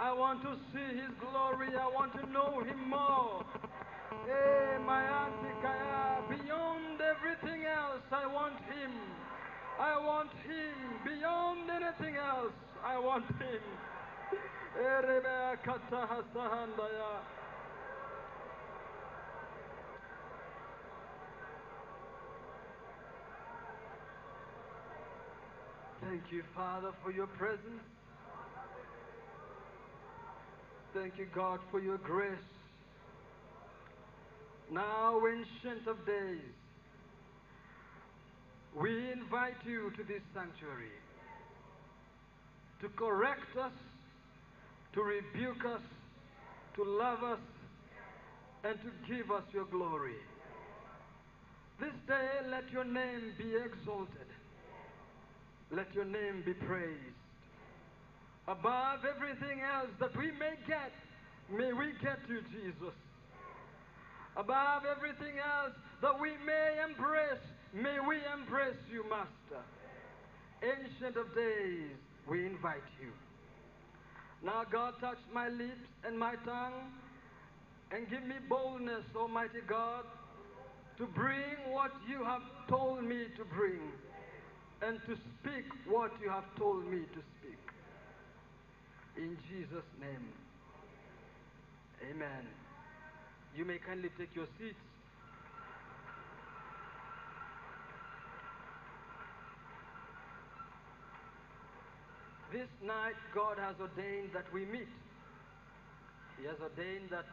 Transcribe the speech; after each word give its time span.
I 0.00 0.12
want 0.12 0.42
to 0.42 0.56
see 0.72 0.96
His 0.96 1.10
glory. 1.18 1.74
I 1.74 1.88
want 1.88 2.12
to 2.14 2.26
know 2.30 2.60
Him 2.60 2.90
more. 2.90 3.44
Eh. 4.28 4.78
Beyond 6.28 7.00
everything 7.00 7.64
else, 7.64 8.02
I 8.12 8.26
want 8.26 8.54
Him. 8.68 8.92
I 9.80 9.98
want 9.98 10.30
Him. 10.44 10.74
Beyond 11.04 11.70
anything 11.70 12.16
else, 12.16 12.52
I 12.84 12.98
want 12.98 13.26
Him. 13.40 13.62
Thank 26.08 26.22
you, 26.32 26.42
Father, 26.56 26.92
for 27.04 27.10
your 27.10 27.26
presence. 27.26 27.84
Thank 30.94 31.18
you, 31.18 31.26
God, 31.34 31.60
for 31.70 31.80
your 31.80 31.98
grace. 31.98 32.32
Now, 34.72 35.20
Ancient 35.20 35.86
of 35.86 36.06
Days, 36.06 36.40
we 38.74 39.12
invite 39.12 39.60
you 39.66 39.90
to 39.98 40.02
this 40.04 40.22
sanctuary 40.32 40.96
to 42.80 42.88
correct 42.96 43.56
us, 43.60 43.72
to 44.94 45.02
rebuke 45.02 45.62
us, 45.66 45.82
to 46.76 46.84
love 46.84 47.22
us, 47.22 47.40
and 48.64 48.78
to 48.80 49.14
give 49.14 49.30
us 49.30 49.42
your 49.52 49.66
glory. 49.66 50.16
This 51.78 51.92
day, 52.06 52.48
let 52.50 52.70
your 52.72 52.84
name 52.84 53.34
be 53.36 53.52
exalted. 53.56 54.27
Let 55.70 55.92
your 55.94 56.04
name 56.04 56.42
be 56.46 56.54
praised. 56.54 57.18
Above 58.46 59.00
everything 59.04 59.60
else 59.60 59.90
that 60.00 60.16
we 60.16 60.30
may 60.32 60.56
get, 60.66 60.92
may 61.50 61.72
we 61.72 61.92
get 62.02 62.18
you, 62.28 62.40
Jesus. 62.50 62.96
Above 64.36 64.84
everything 64.88 65.36
else 65.38 65.74
that 66.00 66.18
we 66.18 66.30
may 66.46 66.80
embrace, 66.88 67.44
may 67.74 67.98
we 68.06 68.16
embrace 68.32 68.80
you, 68.90 69.04
Master. 69.10 69.62
Ancient 70.62 71.16
of 71.16 71.34
days, 71.34 71.90
we 72.28 72.46
invite 72.46 72.88
you. 73.02 73.12
Now, 74.42 74.64
God, 74.70 74.94
touch 75.00 75.18
my 75.34 75.48
lips 75.48 75.88
and 76.06 76.18
my 76.18 76.36
tongue 76.46 76.92
and 77.90 78.08
give 78.08 78.22
me 78.22 78.36
boldness, 78.48 79.04
Almighty 79.14 79.60
God, 79.68 80.04
to 80.96 81.06
bring 81.06 81.72
what 81.72 81.92
you 82.08 82.24
have 82.24 82.42
told 82.68 83.04
me 83.04 83.26
to 83.36 83.44
bring 83.44 83.80
and 84.82 85.00
to 85.06 85.16
speak 85.16 85.66
what 85.86 86.12
you 86.22 86.30
have 86.30 86.44
told 86.56 86.86
me 86.86 86.98
to 86.98 87.20
speak. 87.38 87.58
In 89.16 89.36
Jesus' 89.50 89.88
name, 90.00 90.28
amen. 92.10 92.46
You 93.56 93.64
may 93.64 93.78
kindly 93.78 94.10
take 94.16 94.34
your 94.36 94.46
seats. 94.58 94.78
This 102.52 102.68
night, 102.82 103.16
God 103.34 103.58
has 103.58 103.74
ordained 103.80 104.30
that 104.32 104.46
we 104.54 104.64
meet. 104.64 104.88
He 106.40 106.46
has 106.46 106.56
ordained 106.62 107.10
that 107.10 107.26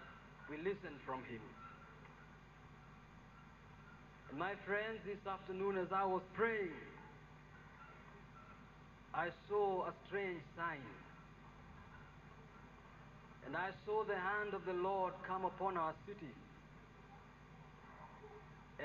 we 0.49 0.57
listen 0.57 0.97
from 1.05 1.19
Him. 1.29 1.39
And 4.29 4.39
my 4.39 4.53
friends, 4.65 4.99
this 5.05 5.21
afternoon, 5.29 5.77
as 5.77 5.87
I 5.93 6.03
was 6.03 6.21
praying, 6.33 6.73
I 9.15 9.29
saw 9.47 9.85
a 9.85 9.93
strange 10.07 10.41
sign. 10.57 10.83
And 13.45 13.55
I 13.55 13.69
saw 13.85 14.03
the 14.03 14.15
hand 14.15 14.53
of 14.53 14.65
the 14.65 14.73
Lord 14.73 15.13
come 15.25 15.45
upon 15.45 15.77
our 15.77 15.93
city. 16.05 16.33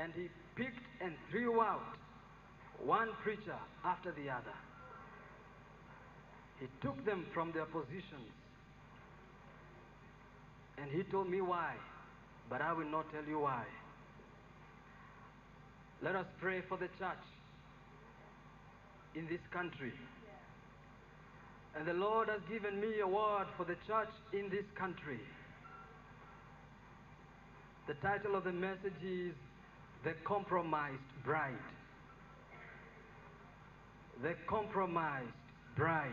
And 0.00 0.12
he 0.14 0.28
picked 0.54 0.86
and 1.00 1.14
threw 1.30 1.60
out 1.60 1.96
one 2.84 3.08
preacher 3.24 3.56
after 3.84 4.12
the 4.12 4.30
other. 4.30 4.56
He 6.60 6.66
took 6.80 7.04
them 7.04 7.26
from 7.34 7.50
their 7.52 7.64
positions. 7.64 8.30
And 10.78 10.90
he 10.90 11.02
told 11.10 11.28
me 11.28 11.40
why, 11.40 11.74
but 12.48 12.62
I 12.62 12.72
will 12.72 12.88
not 12.88 13.10
tell 13.12 13.24
you 13.24 13.40
why. 13.40 13.64
Let 16.02 16.14
us 16.14 16.26
pray 16.40 16.62
for 16.68 16.78
the 16.78 16.88
church 16.98 17.26
in 19.14 19.26
this 19.26 19.40
country. 19.52 19.92
And 21.76 21.86
the 21.86 21.92
Lord 21.94 22.28
has 22.28 22.40
given 22.50 22.80
me 22.80 23.00
a 23.00 23.06
word 23.06 23.46
for 23.56 23.64
the 23.64 23.76
church 23.86 24.08
in 24.32 24.50
this 24.50 24.64
country. 24.74 25.20
The 27.86 27.94
title 27.94 28.36
of 28.36 28.44
the 28.44 28.52
message 28.52 29.02
is 29.02 29.34
The 30.04 30.14
Compromised 30.24 30.98
Bride. 31.24 31.54
The 34.22 34.34
Compromised 34.48 35.28
Bride. 35.76 36.10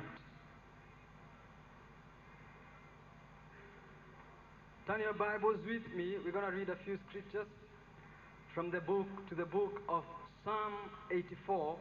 Turn 4.88 5.02
your 5.02 5.14
Bibles 5.14 5.58
with 5.68 5.84
me. 5.96 6.16
We're 6.24 6.32
going 6.32 6.50
to 6.50 6.58
read 6.58 6.70
a 6.70 6.78
few 6.86 6.98
scriptures 7.10 7.48
from 8.54 8.72
the 8.72 8.80
book 8.80 9.08
to 9.30 9.36
the 9.36 9.46
book 9.46 9.82
of 9.90 10.04
Psalm 10.46 10.74
84 11.12 11.76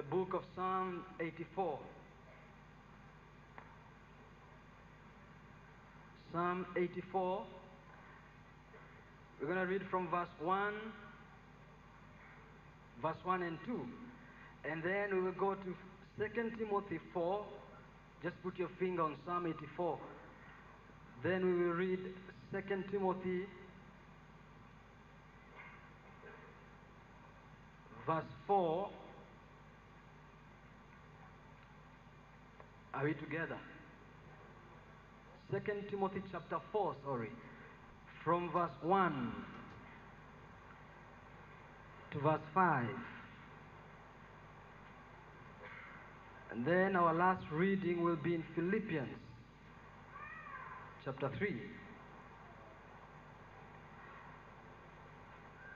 the 0.00 0.16
book 0.16 0.32
of 0.32 0.42
Psalm 0.56 1.04
84. 1.20 1.78
Psalm 6.32 6.64
84. 6.74 7.42
We're 9.38 9.46
going 9.46 9.58
to 9.58 9.66
read 9.66 9.82
from 9.90 10.08
verse 10.08 10.28
1, 10.40 10.72
verse 13.02 13.16
1 13.24 13.42
and 13.42 13.58
2. 13.66 13.86
And 14.70 14.82
then 14.82 15.14
we 15.14 15.20
will 15.20 15.32
go 15.32 15.54
to 15.54 15.74
2 16.18 16.50
Timothy 16.56 16.98
4. 17.12 17.44
Just 18.22 18.42
put 18.42 18.58
your 18.58 18.70
finger 18.78 19.02
on 19.02 19.16
Psalm 19.26 19.46
84. 19.46 19.98
Then 21.22 21.44
we 21.44 21.52
will 21.52 21.74
read 21.74 22.00
2 22.52 22.84
Timothy 22.90 23.44
verse 28.06 28.24
4 28.46 28.88
Are 32.92 33.04
we 33.04 33.14
together? 33.14 33.58
Second 35.52 35.84
Timothy 35.90 36.22
chapter 36.30 36.58
4, 36.72 36.96
sorry. 37.04 37.30
From 38.24 38.50
verse 38.52 38.70
1 38.82 39.32
to 42.12 42.18
verse 42.20 42.40
5. 42.54 42.86
And 46.50 46.64
then 46.64 46.96
our 46.96 47.14
last 47.14 47.44
reading 47.52 48.02
will 48.02 48.16
be 48.16 48.34
in 48.34 48.44
Philippians 48.54 49.08
chapter 51.04 51.30
3. 51.38 51.54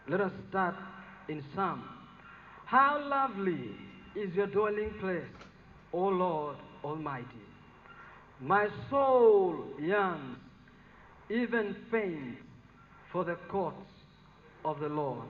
Let 0.08 0.20
us 0.20 0.32
start 0.50 0.74
in 1.28 1.42
Psalm. 1.54 1.84
How 2.66 3.00
lovely 3.08 3.70
is 4.16 4.34
your 4.34 4.48
dwelling 4.48 4.92
place, 5.00 5.22
O 5.92 6.08
Lord 6.08 6.56
Almighty. 6.84 7.26
My 8.40 8.68
soul 8.90 9.64
yearns, 9.80 10.36
even 11.30 11.74
faints, 11.90 12.42
for 13.10 13.24
the 13.24 13.36
courts 13.48 13.76
of 14.64 14.80
the 14.80 14.88
Lord. 14.88 15.28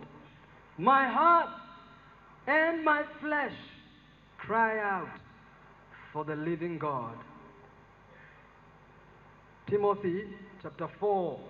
My 0.79 1.07
heart 1.07 1.51
and 2.47 2.85
my 2.85 3.03
flesh 3.21 3.53
cry 4.39 4.79
out 4.79 5.09
for 6.13 6.25
the 6.25 6.35
living 6.35 6.79
God. 6.79 7.15
Timothy 9.69 10.25
chapter 10.63 10.89
4, 10.99 11.41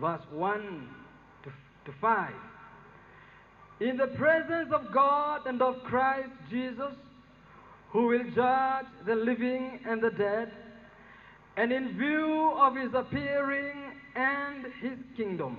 verse 0.00 0.22
1 0.30 0.88
to, 1.44 1.50
to 1.90 1.98
5. 2.00 2.32
In 3.80 3.96
the 3.96 4.08
presence 4.08 4.72
of 4.72 4.92
God 4.92 5.46
and 5.46 5.60
of 5.62 5.76
Christ 5.84 6.30
Jesus, 6.50 6.94
who 7.90 8.06
will 8.06 8.24
judge 8.34 8.86
the 9.06 9.14
living 9.14 9.80
and 9.86 10.02
the 10.02 10.10
dead, 10.10 10.50
and 11.56 11.72
in 11.72 11.96
view 11.98 12.52
of 12.58 12.76
his 12.76 12.90
appearing 12.94 13.92
and 14.14 14.66
his 14.80 14.98
kingdom, 15.16 15.58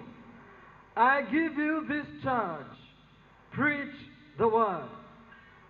I 0.95 1.21
give 1.23 1.53
you 1.57 1.85
this 1.87 2.05
charge 2.23 2.65
preach 3.51 3.95
the 4.37 4.47
word, 4.47 4.89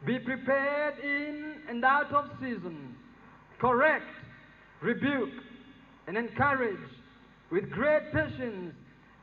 be 0.05 0.19
prepared 0.19 0.99
in 0.99 1.55
and 1.69 1.83
out 1.83 2.11
of 2.13 2.29
season, 2.39 2.95
correct, 3.59 4.05
rebuke, 4.81 5.29
and 6.07 6.17
encourage 6.17 6.77
with 7.51 7.69
great 7.71 8.11
patience 8.13 8.73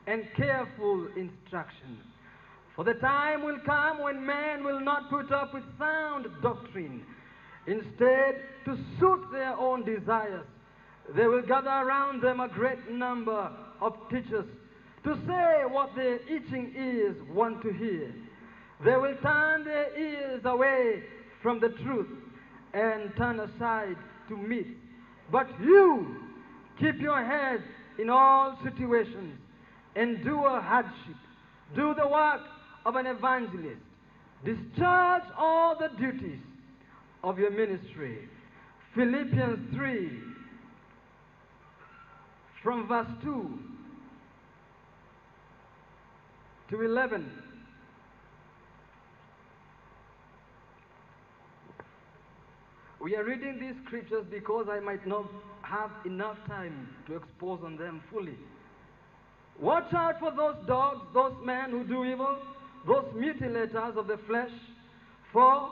and 0.07 0.23
careful 0.35 1.07
instruction. 1.15 1.97
For 2.75 2.83
the 2.83 2.93
time 2.95 3.43
will 3.43 3.59
come 3.65 4.01
when 4.01 4.25
men 4.25 4.63
will 4.63 4.79
not 4.79 5.09
put 5.09 5.31
up 5.31 5.53
with 5.53 5.63
sound 5.79 6.27
doctrine. 6.41 7.03
Instead, 7.67 8.41
to 8.63 8.77
suit 8.97 9.31
their 9.31 9.55
own 9.57 9.83
desires, 9.83 10.45
they 11.15 11.27
will 11.27 11.41
gather 11.41 11.69
around 11.69 12.21
them 12.21 12.39
a 12.39 12.47
great 12.47 12.89
number 12.89 13.51
of 13.81 13.93
teachers 14.09 14.45
to 15.03 15.15
say 15.27 15.63
what 15.69 15.93
their 15.95 16.15
itching 16.27 16.73
ears 16.77 17.15
want 17.33 17.61
to 17.61 17.71
hear. 17.73 18.13
They 18.83 18.95
will 18.95 19.15
turn 19.21 19.65
their 19.65 19.97
ears 19.97 20.41
away 20.45 21.03
from 21.41 21.59
the 21.59 21.69
truth 21.69 22.07
and 22.73 23.11
turn 23.17 23.39
aside 23.39 23.97
to 24.29 24.37
myth. 24.37 24.67
But 25.31 25.47
you 25.61 26.15
keep 26.79 26.99
your 26.99 27.23
head 27.23 27.63
in 27.99 28.09
all 28.09 28.57
situations, 28.63 29.39
endure 29.95 30.61
hardship, 30.61 31.15
do 31.75 31.93
the 31.95 32.07
work 32.07 32.41
of 32.85 32.95
an 32.95 33.07
evangelist, 33.07 33.81
discharge 34.45 35.23
all 35.37 35.77
the 35.77 35.89
duties 35.97 36.39
of 37.23 37.39
your 37.39 37.51
ministry. 37.51 38.27
Philippians 38.95 39.75
3, 39.75 40.09
from 42.63 42.87
verse 42.87 43.07
2 43.23 43.59
to 46.69 46.81
11. 46.81 47.31
We 52.99 53.15
are 53.15 53.23
reading 53.23 53.59
these 53.59 53.75
scriptures 53.85 54.25
because 54.29 54.67
I 54.69 54.79
might 54.79 55.05
not 55.07 55.29
have 55.61 55.91
enough 56.05 56.37
time 56.47 56.89
to 57.07 57.15
expose 57.15 57.59
on 57.63 57.77
them 57.77 58.01
fully. 58.11 58.37
Watch 59.61 59.93
out 59.93 60.19
for 60.19 60.31
those 60.31 60.55
dogs, 60.67 61.01
those 61.13 61.33
men 61.45 61.71
who 61.71 61.83
do 61.83 62.03
evil, 62.03 62.37
those 62.85 63.05
mutilators 63.15 63.97
of 63.97 64.07
the 64.07 64.19
flesh, 64.27 64.51
for 65.31 65.69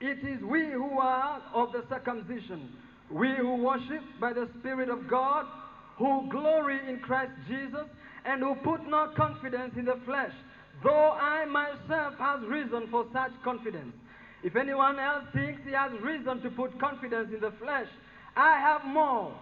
it 0.00 0.18
is 0.26 0.42
we 0.42 0.70
who 0.70 0.98
are 0.98 1.42
of 1.54 1.72
the 1.72 1.84
circumcision, 1.88 2.70
we 3.10 3.28
who 3.36 3.56
worship 3.56 4.02
by 4.20 4.32
the 4.32 4.48
Spirit 4.60 4.88
of 4.88 5.08
God, 5.08 5.46
who 5.98 6.28
glory 6.30 6.78
in 6.88 7.00
Christ 7.00 7.32
Jesus, 7.48 7.86
and 8.24 8.42
who 8.42 8.54
put 8.64 8.86
no 8.88 9.12
confidence 9.16 9.74
in 9.76 9.84
the 9.84 9.98
flesh, 10.04 10.32
though 10.82 11.10
I 11.10 11.44
myself 11.46 12.14
have 12.18 12.42
reason 12.42 12.88
for 12.90 13.06
such 13.12 13.32
confidence. 13.44 13.94
If 14.42 14.56
anyone 14.56 14.98
else 14.98 15.24
thinks 15.34 15.60
he 15.66 15.72
has 15.72 15.92
reason 16.02 16.40
to 16.42 16.50
put 16.50 16.78
confidence 16.80 17.28
in 17.34 17.40
the 17.40 17.52
flesh, 17.60 17.88
I 18.36 18.58
have 18.58 18.84
more, 18.86 19.34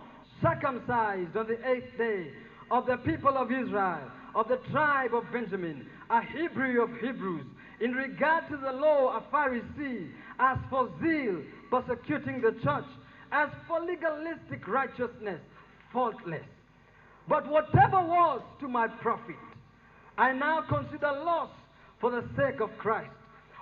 circumcised 0.42 1.36
on 1.36 1.46
the 1.46 1.58
eighth 1.68 1.96
day, 1.96 2.32
of 2.70 2.86
the 2.86 2.96
people 2.98 3.36
of 3.36 3.50
Israel, 3.50 4.10
of 4.34 4.48
the 4.48 4.58
tribe 4.70 5.14
of 5.14 5.24
Benjamin, 5.32 5.86
a 6.10 6.20
Hebrew 6.22 6.82
of 6.82 6.90
Hebrews, 7.00 7.46
in 7.80 7.92
regard 7.92 8.48
to 8.50 8.56
the 8.56 8.72
law, 8.72 9.16
a 9.16 9.34
Pharisee, 9.34 10.10
as 10.38 10.58
for 10.70 10.90
zeal, 11.00 11.42
persecuting 11.70 12.40
the 12.40 12.52
church, 12.62 12.84
as 13.32 13.48
for 13.66 13.80
legalistic 13.80 14.66
righteousness, 14.66 15.40
faultless. 15.92 16.44
But 17.28 17.48
whatever 17.48 18.00
was 18.00 18.42
to 18.60 18.68
my 18.68 18.88
profit, 18.88 19.36
I 20.16 20.32
now 20.32 20.64
consider 20.68 21.12
loss 21.12 21.50
for 22.00 22.10
the 22.10 22.24
sake 22.36 22.60
of 22.60 22.70
Christ. 22.78 23.10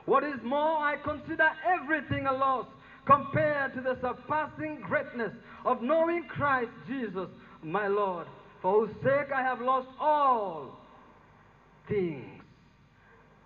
What 0.07 0.23
is 0.25 0.41
more, 0.45 0.79
I 0.79 0.97
consider 1.03 1.49
everything 1.67 2.27
a 2.27 2.33
loss 2.33 2.67
compared 3.07 3.75
to 3.75 3.81
the 3.81 3.99
surpassing 4.01 4.81
greatness 4.87 5.33
of 5.65 5.83
knowing 5.83 6.25
Christ 6.29 6.71
Jesus, 6.89 7.29
my 7.63 7.89
Lord, 7.89 8.27
for 8.63 8.87
whose 8.87 8.95
sake 9.03 9.33
I 9.35 9.43
have 9.43 9.61
lost 9.61 9.89
all 10.01 10.79
things. 11.89 12.36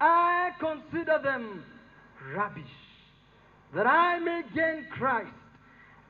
I 0.00 0.50
consider 0.58 1.20
them 1.23 1.64
rubbish, 2.35 2.64
that 3.75 3.87
I 3.87 4.19
may 4.19 4.43
gain 4.55 4.87
Christ 4.91 5.29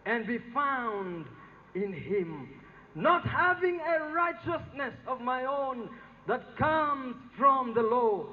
and 0.06 0.26
be 0.26 0.38
found 0.54 1.26
in 1.74 1.92
him, 1.92 2.48
not 2.94 3.26
having 3.26 3.80
a 3.80 4.12
righteousness 4.12 4.94
of 5.06 5.20
my 5.20 5.44
own 5.44 5.88
that 6.26 6.56
comes 6.56 7.16
from 7.38 7.74
the 7.74 7.82
law, 7.82 8.26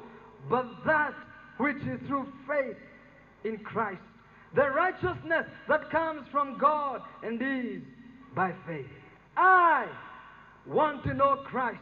but 0.49 0.65
that 0.85 1.13
which 1.57 1.77
is 1.77 1.99
through 2.07 2.27
faith 2.47 2.77
in 3.43 3.57
Christ. 3.57 4.01
The 4.55 4.69
righteousness 4.69 5.45
that 5.67 5.89
comes 5.89 6.27
from 6.31 6.57
God 6.57 7.01
and 7.23 7.41
is 7.41 7.81
by 8.35 8.53
faith. 8.65 8.85
I 9.35 9.87
want 10.65 11.03
to 11.03 11.13
know 11.13 11.43
Christ 11.45 11.79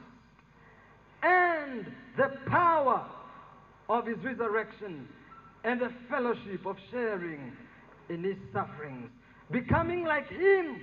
and 1.23 1.85
the 2.17 2.37
power 2.47 3.05
of 3.89 4.05
his 4.07 4.17
resurrection 4.23 5.07
and 5.63 5.81
the 5.81 5.91
fellowship 6.09 6.65
of 6.65 6.77
sharing 6.91 7.51
in 8.09 8.23
his 8.23 8.37
sufferings, 8.53 9.09
becoming 9.51 10.05
like 10.05 10.29
him 10.29 10.79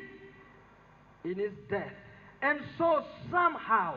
in 1.24 1.36
his 1.36 1.52
death, 1.70 1.92
and 2.42 2.60
so 2.78 3.04
somehow 3.30 3.94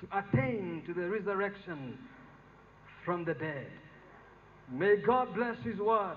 to 0.00 0.18
attain 0.18 0.82
to 0.86 0.94
the 0.94 1.08
resurrection 1.08 1.96
from 3.04 3.24
the 3.24 3.34
dead. 3.34 3.66
May 4.70 4.96
God 4.96 5.34
bless 5.34 5.56
his 5.64 5.78
word. 5.78 6.16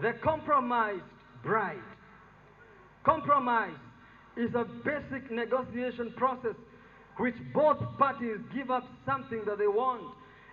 The 0.00 0.14
compromised 0.22 1.02
bride. 1.42 1.76
Compromise 3.04 3.76
is 4.36 4.54
a 4.54 4.64
basic 4.84 5.30
negotiation 5.30 6.12
process 6.16 6.54
which 7.18 7.34
both 7.52 7.78
parties 7.98 8.38
give 8.54 8.70
up 8.70 8.88
something 9.04 9.42
that 9.46 9.58
they 9.58 9.66
want 9.66 10.02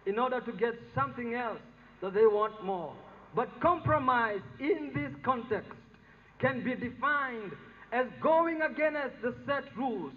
in 0.06 0.19
order 0.19 0.42
to 0.42 0.52
get 0.52 0.74
something 0.94 1.34
else 1.34 1.60
that 2.02 2.13
they 2.13 2.25
want 2.25 2.63
more. 2.63 2.94
But 3.36 3.50
compromise 3.62 4.42
in 4.60 4.92
this 4.94 5.12
context 5.24 5.72
can 6.40 6.63
be 6.63 6.75
defined 6.75 7.52
as 7.92 8.06
going 8.22 8.62
against 8.62 9.22
the 9.22 9.36
set 9.46 9.63
rules, 9.78 10.13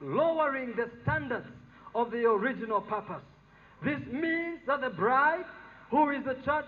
lowering 0.00 0.74
the 0.76 0.90
standards 1.02 1.46
of 1.94 2.10
the 2.10 2.24
original 2.24 2.80
purpose. 2.80 3.22
This 3.84 4.00
means 4.10 4.58
that 4.66 4.80
the 4.80 4.90
bride, 4.90 5.44
who 5.90 6.10
is 6.10 6.24
the 6.24 6.34
church, 6.44 6.66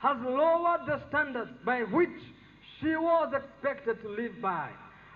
has 0.00 0.16
lowered 0.22 0.80
the 0.86 1.00
standards 1.08 1.50
by 1.64 1.80
which 1.80 2.10
she 2.80 2.96
was 2.96 3.32
expected 3.34 4.02
to 4.02 4.08
live 4.08 4.40
by. 4.40 4.68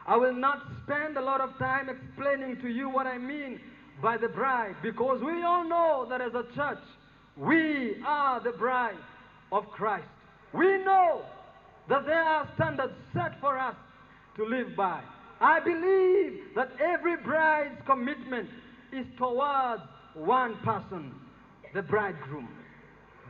I 0.06 0.16
will 0.16 0.34
not 0.34 0.62
spend 0.84 1.16
a 1.16 1.20
lot 1.20 1.40
of 1.40 1.56
time 1.58 1.88
explaining 1.88 2.60
to 2.62 2.68
you 2.68 2.88
what 2.88 3.06
I 3.06 3.18
mean 3.18 3.60
by 4.02 4.16
the 4.16 4.28
bride 4.28 4.76
because 4.82 5.20
we 5.22 5.42
all 5.42 5.64
know 5.68 6.06
that 6.08 6.20
as 6.20 6.32
a 6.34 6.44
church, 6.54 6.78
we 7.36 7.96
are 8.06 8.40
the 8.42 8.52
bride 8.52 8.96
of 9.52 9.68
Christ. 9.70 10.06
We 10.52 10.78
know 10.84 11.22
that 11.88 12.06
there 12.06 12.22
are 12.22 12.48
standards 12.54 12.94
set 13.12 13.40
for 13.40 13.58
us 13.58 13.76
to 14.36 14.44
live 14.44 14.76
by. 14.76 15.00
I 15.40 15.60
believe 15.60 16.54
that 16.54 16.70
every 16.80 17.16
bride's 17.16 17.80
commitment 17.86 18.48
is 18.92 19.06
towards 19.18 19.82
one 20.14 20.56
person, 20.64 21.12
the 21.74 21.82
bridegroom. 21.82 22.48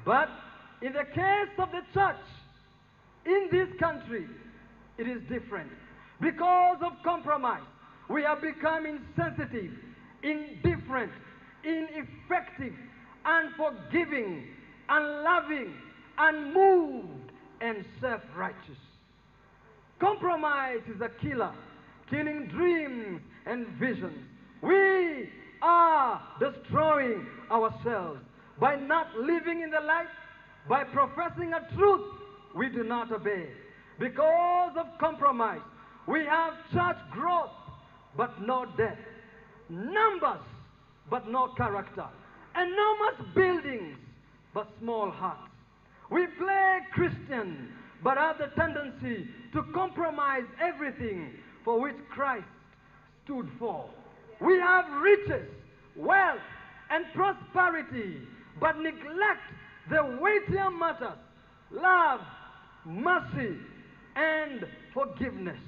But 0.04 0.28
in 0.82 0.92
the 0.92 1.04
case 1.14 1.52
of 1.58 1.70
the 1.72 1.82
church 1.92 2.16
in 3.24 3.48
this 3.50 3.68
country, 3.80 4.26
it 4.98 5.08
is 5.08 5.20
different. 5.28 5.70
Because 6.20 6.78
of 6.82 6.92
compromise, 7.04 7.66
we 8.08 8.22
have 8.22 8.40
become 8.40 8.86
insensitive, 8.86 9.72
indifferent, 10.22 11.12
ineffective, 11.64 12.74
unforgiving, 13.24 14.46
unloving, 14.88 15.74
unmoved, 16.18 17.32
and 17.60 17.84
self 18.00 18.20
righteous. 18.36 18.78
Compromise 19.98 20.80
is 20.94 21.00
a 21.00 21.08
killer, 21.22 21.52
killing 22.10 22.48
dreams 22.48 23.20
and 23.46 23.66
visions. 23.78 24.18
We 24.62 25.30
are 25.62 26.22
destroying 26.38 27.26
ourselves 27.50 28.20
by 28.60 28.76
not 28.76 29.14
living 29.16 29.62
in 29.62 29.70
the 29.70 29.80
light, 29.80 30.08
by 30.68 30.84
professing 30.84 31.52
a 31.52 31.66
truth 31.74 32.04
we 32.54 32.68
do 32.68 32.84
not 32.84 33.12
obey. 33.12 33.48
Because 33.98 34.72
of 34.76 34.86
compromise, 34.98 35.60
we 36.06 36.24
have 36.24 36.54
church 36.72 36.96
growth, 37.10 37.50
but 38.16 38.40
no 38.42 38.66
depth. 38.76 39.00
Numbers, 39.68 40.44
but 41.10 41.28
no 41.28 41.48
character. 41.56 42.06
Enormous 42.54 43.34
buildings, 43.34 43.96
but 44.54 44.68
small 44.80 45.10
hearts. 45.10 45.50
We 46.10 46.26
play 46.38 46.78
Christian, 46.92 47.68
but 48.02 48.16
have 48.16 48.38
the 48.38 48.48
tendency 48.56 49.28
to 49.52 49.62
compromise 49.74 50.44
everything 50.60 51.32
for 51.64 51.80
which 51.80 51.96
Christ 52.10 52.46
stood 53.24 53.48
for. 53.58 53.90
We 54.40 54.58
have 54.58 54.84
riches, 55.02 55.48
wealth, 55.96 56.38
and 56.90 57.04
prosperity, 57.14 58.18
but 58.60 58.78
neglect 58.78 59.42
the 59.90 60.18
weightier 60.20 60.70
matters 60.70 61.18
love, 61.72 62.20
mercy, 62.84 63.56
and 64.14 64.66
forgiveness. 64.94 65.58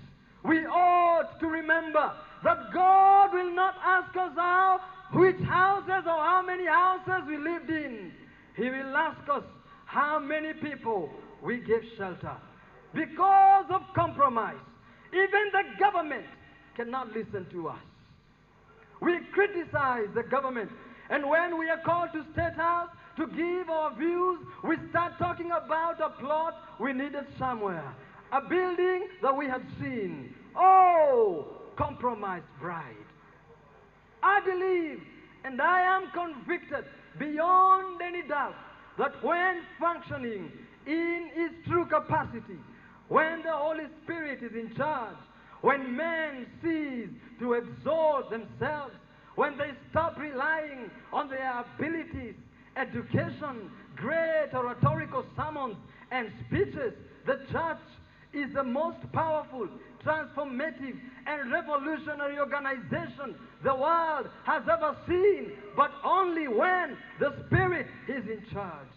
We 0.44 0.64
ought 0.66 1.40
to 1.40 1.46
remember 1.46 2.12
that 2.44 2.72
God 2.72 3.32
will 3.32 3.54
not 3.54 3.74
ask 3.84 4.16
us 4.16 4.32
how, 4.36 4.80
which 5.12 5.40
houses 5.40 6.04
or 6.06 6.18
how 6.18 6.42
many 6.46 6.66
houses 6.66 7.26
we 7.26 7.36
lived 7.36 7.70
in. 7.70 8.12
He 8.56 8.64
will 8.64 8.96
ask 8.96 9.28
us 9.28 9.44
how 9.86 10.18
many 10.18 10.52
people 10.52 11.10
we 11.42 11.58
gave 11.58 11.82
shelter. 11.96 12.36
Because 12.94 13.64
of 13.70 13.82
compromise, 13.94 14.56
even 15.12 15.52
the 15.52 15.62
government 15.78 16.26
cannot 16.76 17.08
listen 17.08 17.46
to 17.52 17.68
us. 17.68 17.78
We 19.00 19.18
criticize 19.32 20.08
the 20.14 20.24
government, 20.24 20.70
and 21.10 21.28
when 21.28 21.58
we 21.58 21.68
are 21.68 21.80
called 21.84 22.10
to 22.14 22.24
State 22.32 22.54
House 22.54 22.90
to 23.16 23.26
give 23.26 23.70
our 23.70 23.94
views, 23.96 24.40
we 24.64 24.76
start 24.90 25.12
talking 25.18 25.50
about 25.50 26.00
a 26.00 26.10
plot 26.20 26.54
we 26.80 26.92
needed 26.92 27.26
somewhere, 27.38 27.94
a 28.32 28.40
building 28.40 29.08
that 29.22 29.36
we 29.36 29.46
had 29.46 29.62
seen. 29.80 30.34
Oh, 30.56 31.57
compromised 31.78 32.44
bride. 32.60 33.06
I 34.22 34.40
believe 34.40 35.00
and 35.44 35.62
I 35.62 35.80
am 35.96 36.10
convicted 36.10 36.84
beyond 37.18 38.02
any 38.02 38.22
doubt 38.22 38.56
that 38.98 39.22
when 39.24 39.62
functioning 39.78 40.50
in 40.86 41.30
its 41.34 41.54
true 41.68 41.86
capacity, 41.86 42.58
when 43.08 43.42
the 43.44 43.52
Holy 43.52 43.84
Spirit 44.02 44.42
is 44.42 44.52
in 44.52 44.74
charge, 44.76 45.16
when 45.60 45.96
men 45.96 46.46
cease 46.62 47.08
to 47.38 47.54
exalt 47.54 48.30
themselves, 48.30 48.94
when 49.36 49.56
they 49.56 49.70
stop 49.90 50.18
relying 50.18 50.90
on 51.12 51.30
their 51.30 51.64
abilities, 51.76 52.34
education, 52.76 53.70
great 53.96 54.48
oratorical 54.52 55.24
sermons, 55.36 55.76
and 56.10 56.30
speeches, 56.46 56.92
the 57.26 57.40
church 57.52 57.78
is 58.32 58.52
the 58.54 58.62
most 58.62 58.98
powerful, 59.12 59.68
transformative, 60.04 60.98
and 61.26 61.50
revolutionary 61.50 62.38
organization 62.38 63.34
the 63.64 63.74
world 63.74 64.28
has 64.44 64.62
ever 64.70 64.96
seen, 65.06 65.52
but 65.76 65.90
only 66.04 66.48
when 66.48 66.96
the 67.20 67.34
Spirit 67.46 67.86
is 68.08 68.24
in 68.24 68.44
charge. 68.52 68.88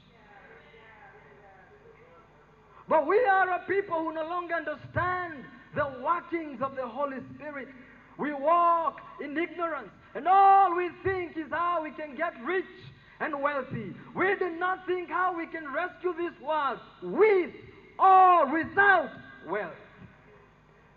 But 2.88 3.08
we 3.08 3.18
are 3.26 3.50
a 3.50 3.60
people 3.68 4.00
who 4.00 4.14
no 4.14 4.26
longer 4.26 4.56
understand 4.56 5.46
the 5.76 5.90
workings 6.04 6.62
of 6.62 6.76
the 6.76 6.86
Holy 6.86 7.20
Spirit. 7.36 7.70
We 8.18 8.34
walk 8.34 9.00
in 9.24 9.38
ignorance, 9.38 9.92
and 10.14 10.28
all 10.28 10.76
we 10.76 10.90
think 11.04 11.38
is 11.38 11.50
how 11.52 11.82
we 11.84 11.92
can 11.92 12.16
get 12.16 12.34
rich 12.44 12.66
and 13.22 13.42
wealthy. 13.42 13.94
We 14.16 14.36
do 14.38 14.50
not 14.60 14.86
think 14.86 15.10
how 15.10 15.36
we 15.38 15.48
can 15.48 15.72
rescue 15.72 16.14
this 16.18 16.34
world 16.42 16.80
with 17.02 17.52
or 18.00 18.52
without 18.52 19.10
wealth. 19.48 19.74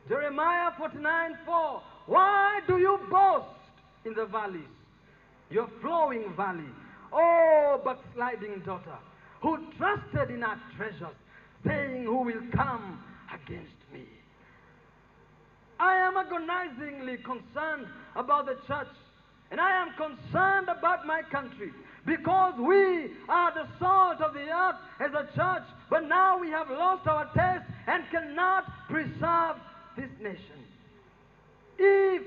Jeremiah 0.08 0.70
49 0.76 1.38
4. 1.46 1.82
Why 2.06 2.60
do 2.66 2.78
you 2.78 2.98
boast 3.10 3.46
in 4.04 4.14
the 4.14 4.26
valleys, 4.26 4.62
your 5.50 5.68
flowing 5.80 6.34
valley? 6.36 6.68
Oh, 7.12 7.80
backsliding 7.84 8.60
daughter, 8.66 8.98
who 9.40 9.58
trusted 9.78 10.34
in 10.34 10.42
our 10.42 10.60
treasures, 10.76 11.16
saying, 11.64 12.04
Who 12.04 12.22
will 12.22 12.42
come 12.54 13.02
against 13.32 13.70
me? 13.92 14.04
I 15.78 15.96
am 15.96 16.16
agonizingly 16.16 17.18
concerned 17.18 17.86
about 18.16 18.46
the 18.46 18.56
church, 18.66 18.88
and 19.50 19.60
I 19.60 19.82
am 19.82 19.88
concerned 19.96 20.68
about 20.68 21.06
my 21.06 21.22
country 21.30 21.72
because 22.06 22.54
we 22.58 23.10
are 23.28 23.52
the 23.54 23.66
salt 23.78 24.20
of 24.20 24.34
the 24.34 24.48
earth 24.48 24.76
as 25.00 25.12
a 25.12 25.26
church, 25.34 25.64
but 25.90 26.06
now 26.08 26.38
we 26.38 26.50
have 26.50 26.68
lost 26.70 27.06
our 27.06 27.24
taste 27.26 27.64
and 27.86 28.04
cannot 28.10 28.64
preserve 28.88 29.56
this 29.96 30.10
nation. 30.20 30.64
If 31.78 32.22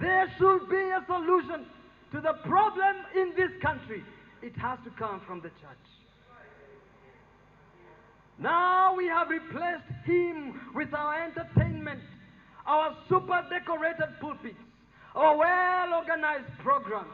there 0.00 0.32
should 0.38 0.68
be 0.68 0.76
a 0.76 1.04
solution 1.06 1.66
to 2.12 2.20
the 2.20 2.34
problem 2.44 2.96
in 3.16 3.32
this 3.36 3.50
country, 3.62 4.02
it 4.42 4.54
has 4.56 4.78
to 4.84 4.90
come 4.98 5.20
from 5.26 5.40
the 5.40 5.48
church. 5.48 5.86
Now 8.38 8.94
we 8.96 9.06
have 9.06 9.28
replaced 9.28 9.86
him 10.04 10.60
with 10.74 10.92
our 10.94 11.24
entertainment, 11.24 12.00
our 12.66 12.96
super 13.08 13.44
decorated 13.48 14.18
pulpits, 14.20 14.56
our 15.14 15.36
well 15.36 15.94
organized 16.00 16.50
programs, 16.62 17.10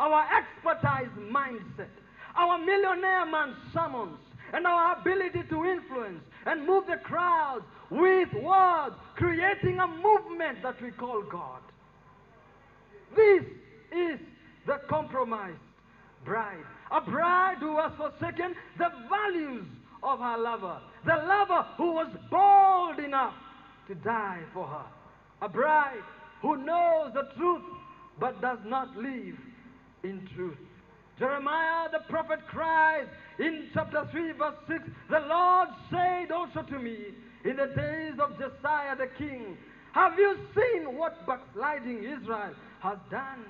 our 0.00 0.26
expertise 0.38 1.12
mindset, 1.30 1.92
our 2.34 2.58
millionaire 2.58 3.26
man 3.26 3.54
summons, 3.74 4.16
and 4.52 4.66
our 4.66 4.98
ability 4.98 5.42
to 5.50 5.64
influence 5.64 6.22
and 6.46 6.66
move 6.66 6.84
the 6.88 6.96
crowds 6.96 7.64
with 7.90 8.32
words, 8.42 8.94
creating 9.16 9.78
a 9.78 9.86
movement 9.86 10.62
that 10.62 10.80
we 10.82 10.90
call 10.92 11.22
God. 11.30 11.60
This 13.14 13.44
is 13.92 14.18
the 14.66 14.80
compromised 14.88 15.58
bride. 16.24 16.64
A 16.90 17.00
bride 17.00 17.58
who 17.60 17.76
has 17.78 17.92
forsaken 17.96 18.54
the 18.78 18.88
values 19.08 19.66
of 20.02 20.18
her 20.18 20.38
lover. 20.38 20.78
The 21.04 21.14
lover 21.14 21.66
who 21.76 21.92
was 21.92 22.08
bold 22.30 23.04
enough 23.04 23.34
to 23.88 23.94
die 23.96 24.40
for 24.54 24.66
her. 24.66 24.86
A 25.42 25.48
bride 25.48 26.02
who 26.40 26.56
knows 26.56 27.12
the 27.12 27.28
truth 27.36 27.62
but 28.18 28.40
does 28.40 28.58
not 28.64 28.96
live 28.96 29.36
in 30.04 30.28
truth. 30.34 30.56
Jeremiah 31.18 31.88
the 31.92 32.00
prophet 32.08 32.40
cries 32.48 33.06
in 33.38 33.68
chapter 33.74 34.08
3, 34.10 34.32
verse 34.32 34.54
6 34.68 34.80
The 35.10 35.20
Lord 35.20 35.68
said 35.90 36.30
also 36.32 36.62
to 36.62 36.78
me 36.78 36.96
in 37.44 37.56
the 37.56 37.66
days 37.76 38.14
of 38.18 38.38
Josiah 38.38 38.96
the 38.96 39.08
king, 39.18 39.56
Have 39.92 40.18
you 40.18 40.36
seen 40.54 40.96
what 40.96 41.26
backsliding 41.26 41.98
Israel 41.98 42.54
has 42.80 42.98
done? 43.10 43.44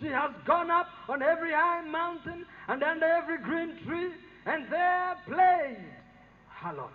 She 0.00 0.06
has 0.06 0.32
gone 0.46 0.70
up 0.70 0.88
on 1.08 1.22
every 1.22 1.52
high 1.52 1.82
mountain 1.88 2.44
and 2.68 2.82
under 2.82 3.06
every 3.06 3.38
green 3.38 3.78
tree, 3.86 4.10
and 4.46 4.64
there 4.70 5.16
played 5.26 5.84
harlot. 6.52 6.90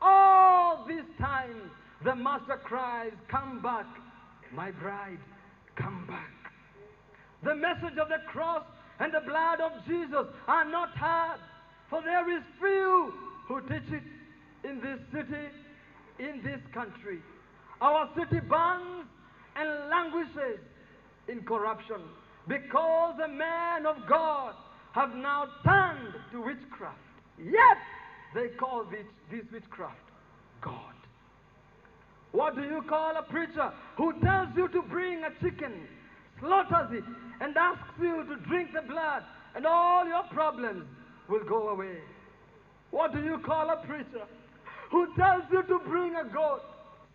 All 0.00 0.86
this 0.88 1.04
time, 1.18 1.70
the 2.04 2.14
master 2.14 2.60
cries, 2.64 3.12
Come 3.30 3.60
back, 3.60 3.86
my 4.52 4.70
bride, 4.70 5.18
come 5.76 6.06
back. 6.06 6.37
The 7.42 7.54
message 7.54 7.98
of 8.00 8.08
the 8.08 8.22
cross 8.26 8.64
and 9.00 9.12
the 9.12 9.20
blood 9.20 9.60
of 9.60 9.72
Jesus 9.86 10.26
are 10.46 10.64
not 10.64 10.90
heard, 10.96 11.38
for 11.88 12.02
there 12.02 12.36
is 12.36 12.42
few 12.58 13.12
who 13.46 13.60
teach 13.62 13.92
it 13.92 14.02
in 14.68 14.80
this 14.80 14.98
city, 15.12 15.46
in 16.18 16.42
this 16.42 16.60
country. 16.74 17.20
Our 17.80 18.08
city 18.16 18.40
burns 18.40 19.06
and 19.56 19.88
languishes 19.88 20.60
in 21.28 21.42
corruption 21.42 22.00
because 22.48 23.14
the 23.18 23.28
men 23.28 23.86
of 23.86 23.96
God 24.08 24.54
have 24.92 25.14
now 25.14 25.46
turned 25.64 26.14
to 26.32 26.42
witchcraft. 26.42 26.98
Yet 27.38 27.78
they 28.34 28.48
call 28.58 28.84
this, 28.90 29.06
this 29.30 29.44
witchcraft 29.52 29.96
God. 30.60 30.94
What 32.32 32.56
do 32.56 32.62
you 32.62 32.82
call 32.88 33.16
a 33.16 33.22
preacher 33.22 33.72
who 33.96 34.12
tells 34.20 34.48
you 34.56 34.68
to 34.68 34.82
bring 34.82 35.22
a 35.24 35.30
chicken, 35.42 35.72
slaughters 36.40 36.98
it, 36.98 37.04
and 37.40 37.56
asks 37.56 37.94
you 38.00 38.24
to 38.24 38.36
drink 38.48 38.70
the 38.74 38.82
blood, 38.82 39.22
and 39.54 39.66
all 39.66 40.06
your 40.06 40.24
problems 40.32 40.84
will 41.28 41.44
go 41.44 41.68
away? 41.68 41.98
What 42.90 43.12
do 43.12 43.22
you 43.22 43.38
call 43.38 43.70
a 43.70 43.76
preacher 43.86 44.24
who 44.90 45.14
tells 45.16 45.42
you 45.52 45.62
to 45.62 45.78
bring 45.86 46.14
a 46.16 46.24
goat, 46.24 46.62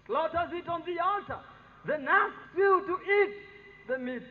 slaughters 0.05 0.51
it 0.53 0.67
on 0.69 0.83
the 0.85 0.99
altar, 1.03 1.39
then 1.85 2.07
asks 2.07 2.37
you 2.55 2.83
to 2.85 3.11
eat 3.11 3.33
the 3.87 3.97
meat? 3.97 4.23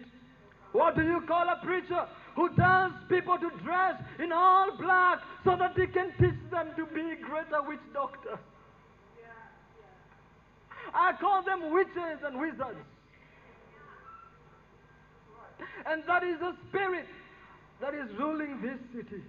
What 0.73 0.97
do 0.97 1.03
you 1.03 1.21
call 1.27 1.49
a 1.49 1.61
preacher 1.65 2.07
who 2.35 2.49
tells 2.57 2.93
people 3.09 3.37
to 3.39 3.51
dress 3.63 4.01
in 4.19 4.33
all 4.33 4.77
black 4.79 5.21
so 5.45 5.57
that 5.57 5.77
he 5.77 5.87
can 5.87 6.13
teach 6.19 6.51
them 6.51 6.69
to 6.77 6.87
be 6.87 7.17
greater 7.23 7.63
witch 7.67 7.81
doctors? 7.93 8.39
I 10.95 11.13
call 11.21 11.43
them 11.43 11.73
witches 11.73 12.21
and 12.25 12.39
wizards. 12.39 12.79
And 15.87 16.03
that 16.07 16.23
is 16.23 16.39
the 16.41 16.55
spirit 16.69 17.07
that 17.81 17.95
is 17.95 18.09
ruling 18.19 18.61
this 18.63 18.79
city. 18.95 19.23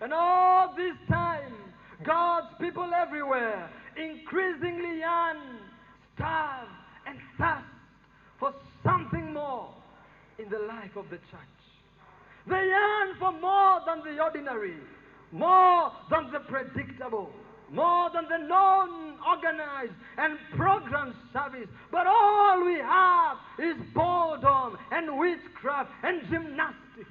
And 0.00 0.12
all 0.12 0.74
this 0.76 0.96
time, 1.08 1.52
God's 2.04 2.48
people 2.58 2.90
everywhere 2.94 3.70
increasingly 3.96 4.98
yearn, 4.98 5.38
starve, 6.14 6.68
and 7.06 7.18
thirst 7.38 7.64
for 8.38 8.54
something 8.82 9.32
more 9.32 9.68
in 10.38 10.48
the 10.48 10.58
life 10.58 10.96
of 10.96 11.04
the 11.10 11.16
church. 11.16 11.60
They 12.46 12.64
yearn 12.64 13.16
for 13.18 13.32
more 13.32 13.80
than 13.86 14.02
the 14.02 14.22
ordinary, 14.22 14.76
more 15.32 15.92
than 16.10 16.32
the 16.32 16.40
predictable, 16.40 17.30
more 17.70 18.10
than 18.12 18.24
the 18.28 18.46
non 18.46 19.18
organized 19.28 19.92
and 20.16 20.38
programmed 20.56 21.14
service. 21.32 21.68
But 21.92 22.06
all 22.06 22.64
we 22.64 22.78
have 22.78 23.19
boredom 23.94 24.78
and 24.90 25.18
witchcraft 25.18 25.90
and 26.02 26.22
gymnastics. 26.30 27.10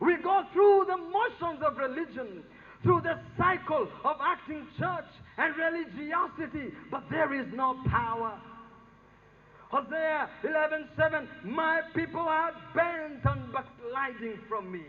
We 0.00 0.16
go 0.22 0.44
through 0.52 0.86
the 0.88 0.96
motions 0.96 1.62
of 1.64 1.76
religion, 1.78 2.42
through 2.82 3.00
the 3.02 3.18
cycle 3.38 3.88
of 4.04 4.16
acting 4.20 4.66
church 4.78 5.06
and 5.38 5.54
religiosity, 5.56 6.74
but 6.90 7.04
there 7.10 7.32
is 7.34 7.46
no 7.54 7.76
power. 7.88 8.38
Hosea 9.70 10.28
11:7 10.44 11.28
My 11.44 11.80
people 11.94 12.20
are 12.20 12.52
bent 12.74 13.26
on 13.26 13.50
backsliding 13.52 14.38
from 14.48 14.70
me. 14.70 14.84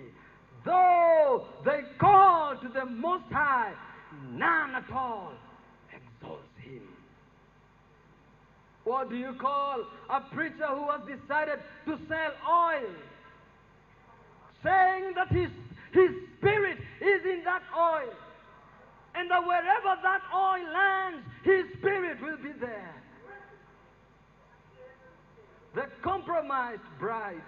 Though 0.64 1.48
they 1.66 1.82
call 1.98 2.58
to 2.58 2.68
the 2.70 2.86
Most 2.86 3.32
High, 3.32 3.74
none 4.32 4.76
at 4.76 4.92
all 4.92 5.34
exalts 5.92 6.44
him. 6.58 6.97
What 8.88 9.10
do 9.10 9.18
you 9.18 9.34
call 9.34 9.84
a 10.10 10.22
preacher 10.34 10.66
who 10.66 10.90
has 10.90 11.02
decided 11.02 11.60
to 11.88 12.00
sell 12.08 12.32
oil? 12.50 12.96
Saying 14.64 15.12
that 15.14 15.28
his, 15.28 15.50
his 15.92 16.12
spirit 16.38 16.78
is 17.02 17.22
in 17.26 17.42
that 17.44 17.64
oil. 17.78 18.14
And 19.14 19.30
that 19.30 19.46
wherever 19.46 20.00
that 20.02 20.22
oil 20.34 20.64
lands, 20.72 21.28
his 21.44 21.66
spirit 21.80 22.22
will 22.22 22.38
be 22.38 22.58
there. 22.62 22.96
The 25.76 25.88
compromised 26.02 26.88
bride. 26.98 27.44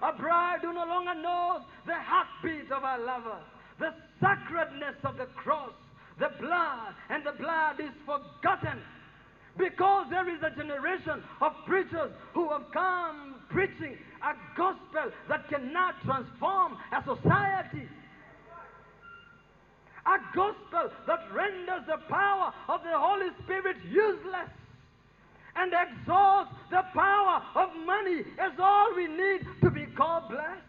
A 0.00 0.12
bride 0.12 0.60
who 0.62 0.72
no 0.72 0.86
longer 0.86 1.14
knows 1.20 1.62
the 1.86 1.96
heartbeat 1.96 2.70
of 2.70 2.82
her 2.82 3.04
lover, 3.04 3.40
the 3.80 3.92
sacredness 4.20 4.94
of 5.02 5.16
the 5.16 5.26
cross, 5.34 5.72
the 6.20 6.30
blood, 6.40 6.94
and 7.08 7.26
the 7.26 7.32
blood 7.32 7.80
is 7.80 7.90
forgotten. 8.06 8.78
Because 9.58 10.06
there 10.10 10.28
is 10.28 10.42
a 10.42 10.50
generation 10.56 11.22
of 11.40 11.52
preachers 11.66 12.12
who 12.34 12.48
have 12.50 12.70
come 12.72 13.34
preaching 13.50 13.96
a 14.22 14.34
gospel 14.56 15.10
that 15.28 15.48
cannot 15.48 15.94
transform 16.04 16.76
a 16.92 17.02
society. 17.02 17.88
A 20.06 20.16
gospel 20.34 20.90
that 21.06 21.20
renders 21.32 21.82
the 21.86 21.98
power 22.08 22.52
of 22.68 22.82
the 22.82 22.94
Holy 22.94 23.28
Spirit 23.44 23.76
useless 23.88 24.50
and 25.56 25.72
exalts 25.72 26.52
the 26.70 26.82
power 26.94 27.42
of 27.56 27.68
money 27.84 28.22
as 28.38 28.52
all 28.58 28.94
we 28.94 29.08
need 29.08 29.46
to 29.62 29.70
be 29.70 29.84
called 29.96 30.28
blessed. 30.28 30.62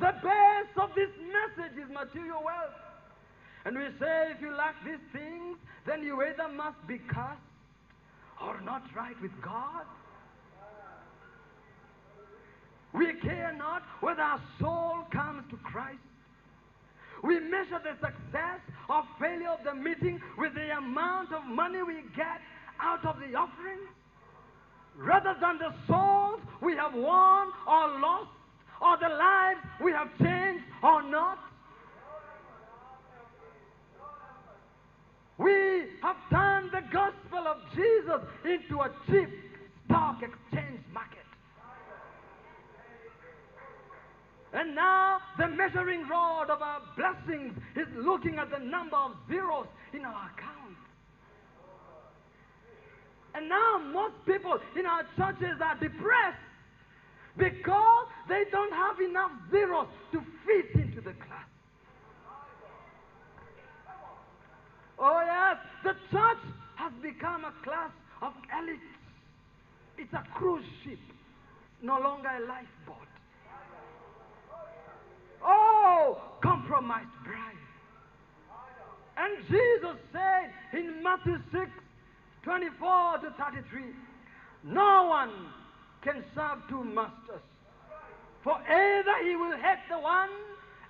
The 0.00 0.14
base 0.22 0.72
of 0.78 0.90
this 0.96 1.10
message 1.30 1.78
is 1.78 1.88
material 1.88 2.42
wealth. 2.44 2.74
And 3.64 3.76
we 3.76 3.84
say 4.00 4.32
if 4.34 4.40
you 4.40 4.54
lack 4.54 4.74
these 4.84 5.02
things, 5.12 5.56
then 5.86 6.02
you 6.02 6.22
either 6.22 6.48
must 6.48 6.84
be 6.86 6.98
cursed 6.98 7.40
or 8.40 8.60
not 8.60 8.82
right 8.94 9.20
with 9.22 9.32
God. 9.42 9.84
We 12.92 13.14
care 13.22 13.54
not 13.56 13.82
whether 14.00 14.20
our 14.20 14.40
soul 14.60 15.06
comes 15.10 15.44
to 15.50 15.56
Christ. 15.58 15.98
We 17.22 17.38
measure 17.38 17.80
the 17.82 17.94
success 18.00 18.60
or 18.88 19.04
failure 19.20 19.50
of 19.50 19.64
the 19.64 19.74
meeting 19.74 20.20
with 20.36 20.54
the 20.54 20.76
amount 20.76 21.32
of 21.32 21.44
money 21.44 21.82
we 21.82 22.02
get 22.16 22.40
out 22.80 23.04
of 23.06 23.16
the 23.20 23.36
offering 23.36 23.78
rather 24.96 25.34
than 25.40 25.58
the 25.58 25.72
souls 25.86 26.40
we 26.60 26.76
have 26.76 26.92
won 26.92 27.48
or 27.66 28.00
lost 28.00 28.30
or 28.80 28.96
the 28.98 29.14
lives 29.14 29.60
we 29.82 29.92
have 29.92 30.08
changed 30.18 30.64
or 30.82 31.02
not. 31.02 31.38
We 35.38 35.84
have 36.02 36.16
turned 36.30 36.70
the 36.70 36.82
gospel 36.92 37.46
of 37.46 37.58
Jesus 37.74 38.20
into 38.44 38.80
a 38.80 38.90
cheap 39.06 39.28
stock 39.86 40.22
exchange 40.22 40.80
market. 40.92 41.18
And 44.52 44.74
now 44.74 45.18
the 45.38 45.48
measuring 45.48 46.06
rod 46.08 46.50
of 46.50 46.60
our 46.60 46.80
blessings 46.96 47.54
is 47.74 47.86
looking 47.96 48.38
at 48.38 48.50
the 48.50 48.58
number 48.58 48.96
of 48.96 49.12
zeros 49.28 49.66
in 49.94 50.04
our 50.04 50.30
account. 50.30 50.76
And 53.34 53.48
now 53.48 53.78
most 53.92 54.14
people 54.26 54.58
in 54.78 54.84
our 54.84 55.04
churches 55.16 55.58
are 55.62 55.78
depressed 55.78 56.36
because 57.38 58.06
they 58.28 58.44
don't 58.50 58.72
have 58.72 59.00
enough 59.00 59.30
zeros 59.50 59.86
to 60.12 60.22
fit 60.44 60.80
into 60.80 61.00
the 61.00 61.14
class. 61.14 61.51
Oh, 65.04 65.20
yes, 65.26 65.56
the 65.82 66.16
church 66.16 66.38
has 66.76 66.92
become 67.02 67.44
a 67.44 67.52
class 67.64 67.90
of 68.22 68.32
elites. 68.56 68.78
It's 69.98 70.12
a 70.12 70.24
cruise 70.32 70.64
ship, 70.84 71.00
no 71.82 71.98
longer 71.98 72.28
a 72.28 72.40
lifeboat. 72.46 73.08
Oh, 75.44 76.22
compromised 76.40 77.08
bride. 77.24 77.56
And 79.16 79.44
Jesus 79.48 79.96
said 80.12 80.52
in 80.72 81.02
Matthew 81.02 81.36
6 81.50 81.68
24 82.44 83.18
to 83.18 83.34
33 83.38 83.82
No 84.62 85.06
one 85.08 85.32
can 86.02 86.22
serve 86.32 86.58
two 86.68 86.84
masters, 86.84 87.42
for 88.44 88.54
either 88.54 89.24
he 89.24 89.34
will 89.34 89.56
hate 89.56 89.82
the 89.90 89.98
one 89.98 90.30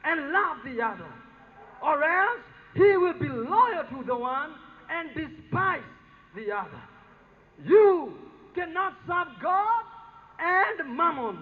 and 0.05 0.33
love 0.33 0.59
the 0.66 0.83
other, 0.83 1.12
or 1.83 2.05
else 2.05 2.40
he 2.75 2.97
will 2.97 3.19
be 3.19 3.29
loyal 3.29 3.85
to 3.91 4.05
the 4.07 4.17
one 4.17 4.53
and 4.91 5.11
despise 5.15 5.83
the 6.35 6.53
other. 6.53 6.83
You 7.65 8.15
cannot 8.55 8.95
serve 9.07 9.29
God 9.43 9.85
and 10.39 10.97
mammon. 10.97 11.39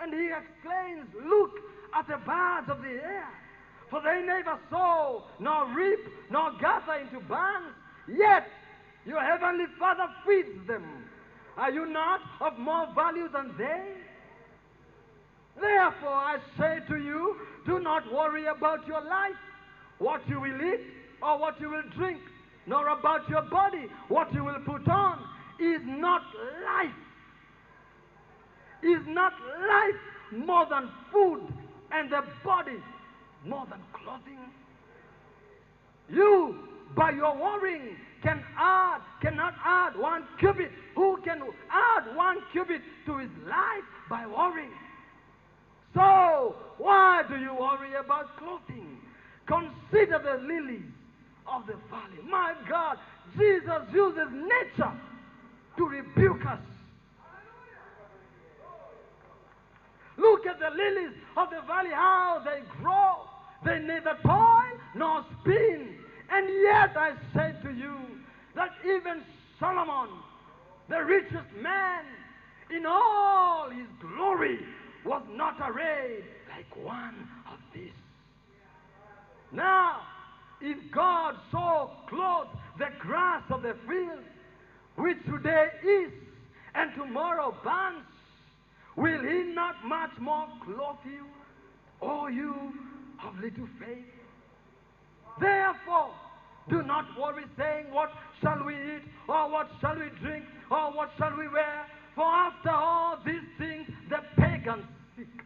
And 0.00 0.12
he 0.12 0.28
explains, 0.28 1.06
Look 1.28 1.52
at 1.94 2.06
the 2.08 2.18
birds 2.24 2.68
of 2.68 2.82
the 2.82 3.02
air, 3.02 3.28
for 3.90 4.00
they 4.02 4.22
neither 4.26 4.58
sow, 4.70 5.24
nor 5.38 5.68
reap, 5.74 6.00
nor 6.30 6.52
gather 6.60 6.94
into 6.94 7.20
barns, 7.26 7.74
yet 8.08 8.46
your 9.06 9.20
heavenly 9.20 9.66
Father 9.78 10.08
feeds 10.26 10.66
them. 10.66 10.84
Are 11.56 11.70
you 11.70 11.86
not 11.86 12.20
of 12.40 12.58
more 12.58 12.88
value 12.94 13.28
than 13.32 13.54
they? 13.58 13.94
Therefore, 15.60 16.14
I 16.14 16.38
say 16.58 16.78
to 16.88 16.96
you, 16.96 17.36
do 17.66 17.78
not 17.80 18.10
worry 18.12 18.46
about 18.46 18.86
your 18.86 19.02
life, 19.02 19.36
what 20.02 20.28
you 20.28 20.40
will 20.40 20.60
eat 20.60 20.80
or 21.22 21.38
what 21.38 21.60
you 21.60 21.70
will 21.70 21.84
drink, 21.96 22.18
nor 22.66 22.88
about 22.88 23.28
your 23.28 23.42
body, 23.42 23.86
what 24.08 24.32
you 24.34 24.44
will 24.44 24.60
put 24.66 24.86
on. 24.88 25.18
Is 25.60 25.80
not 25.84 26.22
life? 26.64 26.90
Is 28.82 29.06
not 29.06 29.32
life 29.60 30.44
more 30.44 30.66
than 30.68 30.90
food 31.12 31.42
and 31.92 32.10
the 32.10 32.22
body 32.44 32.78
more 33.46 33.64
than 33.70 33.78
clothing? 33.92 34.40
You, 36.10 36.56
by 36.96 37.10
your 37.12 37.36
worrying, 37.36 37.96
can 38.22 38.42
add, 38.58 39.00
cannot 39.20 39.54
add 39.64 39.96
one 39.96 40.24
cubit. 40.40 40.70
Who 40.96 41.18
can 41.24 41.42
add 41.70 42.16
one 42.16 42.38
cubit 42.52 42.82
to 43.06 43.18
his 43.18 43.30
life 43.46 43.84
by 44.10 44.26
worrying? 44.26 44.70
So, 45.94 46.56
why 46.78 47.22
do 47.28 47.36
you 47.36 47.54
worry 47.54 47.94
about 47.94 48.36
clothing? 48.38 49.01
Consider 49.46 50.18
the 50.18 50.46
lilies 50.46 50.82
of 51.46 51.66
the 51.66 51.74
valley. 51.90 52.22
My 52.28 52.54
God, 52.68 52.98
Jesus 53.36 53.82
uses 53.92 54.28
nature 54.30 54.92
to 55.76 55.88
rebuke 55.88 56.46
us. 56.46 56.60
Look 60.16 60.46
at 60.46 60.58
the 60.60 60.70
lilies 60.70 61.16
of 61.36 61.50
the 61.50 61.60
valley, 61.66 61.90
how 61.92 62.42
they 62.44 62.60
grow. 62.80 63.28
They 63.64 63.78
neither 63.78 64.16
toil 64.24 64.78
nor 64.94 65.24
spin. 65.40 65.96
And 66.30 66.48
yet 66.62 66.96
I 66.96 67.12
say 67.34 67.54
to 67.62 67.74
you 67.74 67.96
that 68.54 68.70
even 68.84 69.22
Solomon, 69.58 70.08
the 70.88 71.04
richest 71.04 71.52
man 71.60 72.04
in 72.70 72.86
all 72.86 73.70
his 73.70 73.86
glory, 74.00 74.58
was 75.04 75.22
not 75.32 75.56
arrayed 75.60 76.24
like 76.48 76.84
one 76.84 77.28
of 77.50 77.58
these. 77.74 77.90
Now, 79.52 80.00
if 80.60 80.78
God 80.92 81.36
so 81.50 81.90
clothed 82.08 82.50
the 82.78 82.88
grass 83.00 83.42
of 83.50 83.62
the 83.62 83.76
field, 83.86 84.24
which 84.96 85.18
today 85.26 85.68
is 85.84 86.12
and 86.74 86.90
tomorrow 86.94 87.54
burns, 87.62 88.06
will 88.96 89.20
he 89.20 89.52
not 89.54 89.74
much 89.84 90.10
more 90.18 90.46
clothe 90.64 90.96
you, 91.04 91.26
O 92.00 92.28
you 92.28 92.54
of 93.26 93.34
little 93.40 93.68
faith? 93.78 94.04
Therefore, 95.40 96.10
do 96.68 96.82
not 96.82 97.06
worry, 97.18 97.44
saying, 97.58 97.86
What 97.90 98.10
shall 98.40 98.64
we 98.64 98.74
eat, 98.74 99.02
or 99.28 99.50
what 99.50 99.68
shall 99.80 99.96
we 99.96 100.08
drink, 100.20 100.44
or 100.70 100.92
what 100.92 101.10
shall 101.18 101.36
we 101.36 101.48
wear? 101.48 101.86
For 102.14 102.24
after 102.24 102.70
all 102.70 103.18
these 103.24 103.40
things 103.58 103.88
the 104.08 104.18
pagans 104.36 104.84
seek. 105.16 105.40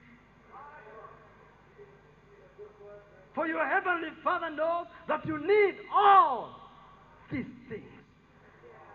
For 3.37 3.47
your 3.47 3.69
heavenly 3.69 4.09
Father 4.25 4.49
knows 4.49 4.87
that 5.09 5.25
you 5.27 5.39
need 5.39 5.75
all 5.95 6.59
these 7.31 7.45
things. 7.69 7.85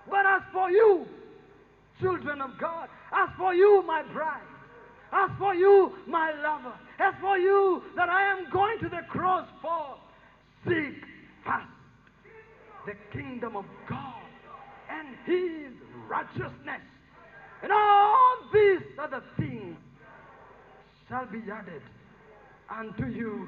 But 0.10 0.26
as 0.26 0.42
for 0.52 0.72
you, 0.72 1.06
children 2.02 2.42
of 2.42 2.50
God, 2.60 2.90
as 3.14 3.30
for 3.38 3.54
you, 3.54 3.84
my 3.86 4.02
bride, 4.12 4.42
as 5.14 5.30
for 5.38 5.54
you, 5.54 5.94
my 6.08 6.32
lover, 6.42 6.74
as 7.00 7.14
for 7.22 7.38
you 7.38 7.84
that 7.96 8.10
I 8.10 8.24
am 8.32 8.50
going 8.52 8.80
to 8.80 8.90
the 8.90 9.02
cross 9.10 9.48
for, 9.62 9.96
seek 10.66 11.04
first 11.46 11.68
the 12.88 12.94
kingdom 13.16 13.56
of 13.56 13.66
God 13.88 14.24
and 14.90 15.08
his 15.28 15.72
righteousness. 16.10 16.82
And 17.62 17.72
all 17.72 18.38
these 18.52 18.82
other 19.00 19.22
things 19.38 19.78
shall 21.08 21.28
be 21.28 21.44
added 21.52 21.84
unto 22.76 23.06
you. 23.06 23.48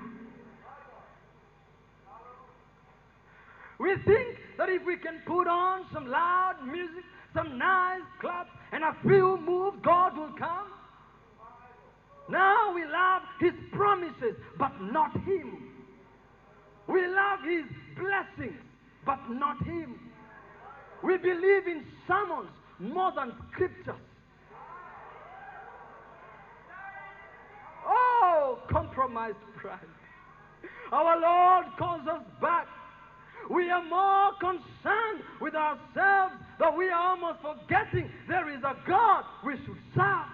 We 3.79 3.95
think 4.05 4.37
that 4.57 4.69
if 4.69 4.85
we 4.85 4.97
can 4.97 5.21
put 5.25 5.47
on 5.47 5.85
some 5.93 6.07
loud 6.07 6.55
music, 6.65 7.03
some 7.33 7.57
nice 7.57 8.01
claps, 8.21 8.49
and 8.71 8.83
a 8.83 8.95
few 9.01 9.37
moves, 9.45 9.77
God 9.83 10.17
will 10.17 10.33
come. 10.37 10.67
Now 12.29 12.73
we 12.73 12.83
love 12.85 13.21
His 13.39 13.53
promises, 13.71 14.35
but 14.57 14.71
not 14.79 15.13
Him. 15.21 15.69
We 16.87 17.05
love 17.07 17.39
His 17.45 17.65
blessings, 17.97 18.61
but 19.05 19.19
not 19.29 19.63
Him. 19.65 19.99
We 21.03 21.17
believe 21.17 21.67
in 21.67 21.85
sermons 22.07 22.49
more 22.79 23.11
than 23.15 23.33
scriptures. 23.51 23.95
Oh, 27.85 28.59
compromised 28.69 29.37
pride. 29.57 29.79
Our 30.91 31.19
Lord 31.19 31.65
calls 31.77 32.07
us 32.07 32.23
back. 32.41 32.67
We 33.49 33.69
are 33.69 33.83
more 33.83 34.31
concerned 34.39 35.23
with 35.41 35.55
ourselves 35.55 36.35
that 36.59 36.77
we 36.77 36.89
are 36.89 37.09
almost 37.09 37.39
forgetting 37.41 38.09
there 38.27 38.49
is 38.49 38.63
a 38.63 38.75
God 38.87 39.23
we 39.45 39.53
should 39.65 39.77
serve. 39.95 40.29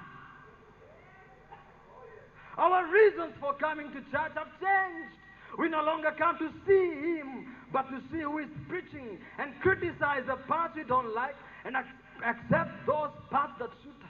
Our 2.58 2.92
reasons 2.92 3.34
for 3.40 3.54
coming 3.54 3.88
to 3.88 4.02
church 4.12 4.36
have 4.36 4.52
changed. 4.60 5.16
We 5.58 5.70
no 5.70 5.82
longer 5.82 6.14
come 6.18 6.38
to 6.40 6.50
see 6.68 7.18
Him, 7.18 7.56
but 7.72 7.84
to 7.90 8.02
see 8.12 8.22
who 8.22 8.38
is 8.40 8.50
preaching 8.68 9.18
and 9.40 9.54
criticize 9.62 10.24
the 10.28 10.36
parts 10.48 10.76
we 10.76 10.84
don't 10.84 11.16
like 11.16 11.36
and 11.66 11.76
ac- 11.76 12.26
accept 12.26 12.86
those 12.86 13.10
parts 13.32 13.54
that 13.60 13.70
suit 13.82 13.96
us. 14.04 14.10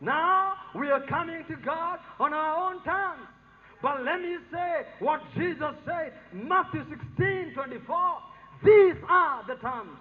Now 0.00 0.54
we 0.74 0.90
are 0.90 1.06
coming 1.06 1.44
to 1.48 1.56
God 1.56 1.98
on 2.18 2.32
our 2.32 2.72
own 2.72 2.82
terms. 2.82 3.28
But 3.82 4.04
let 4.04 4.20
me 4.20 4.36
say 4.52 4.86
what 5.00 5.20
Jesus 5.34 5.74
said, 5.84 6.12
Matthew 6.32 6.84
16 6.88 7.52
24. 7.54 7.98
These 8.64 8.94
are 9.08 9.44
the 9.46 9.56
terms. 9.56 9.98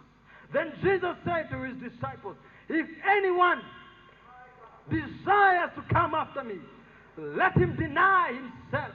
Then 0.53 0.71
Jesus 0.83 1.15
said 1.25 1.49
to 1.49 1.63
his 1.63 1.91
disciples, 1.91 2.35
If 2.69 2.85
anyone 3.09 3.61
desires 4.89 5.71
to 5.75 5.83
come 5.91 6.13
after 6.13 6.43
me, 6.43 6.59
let 7.17 7.57
him 7.57 7.75
deny 7.75 8.33
himself 8.33 8.93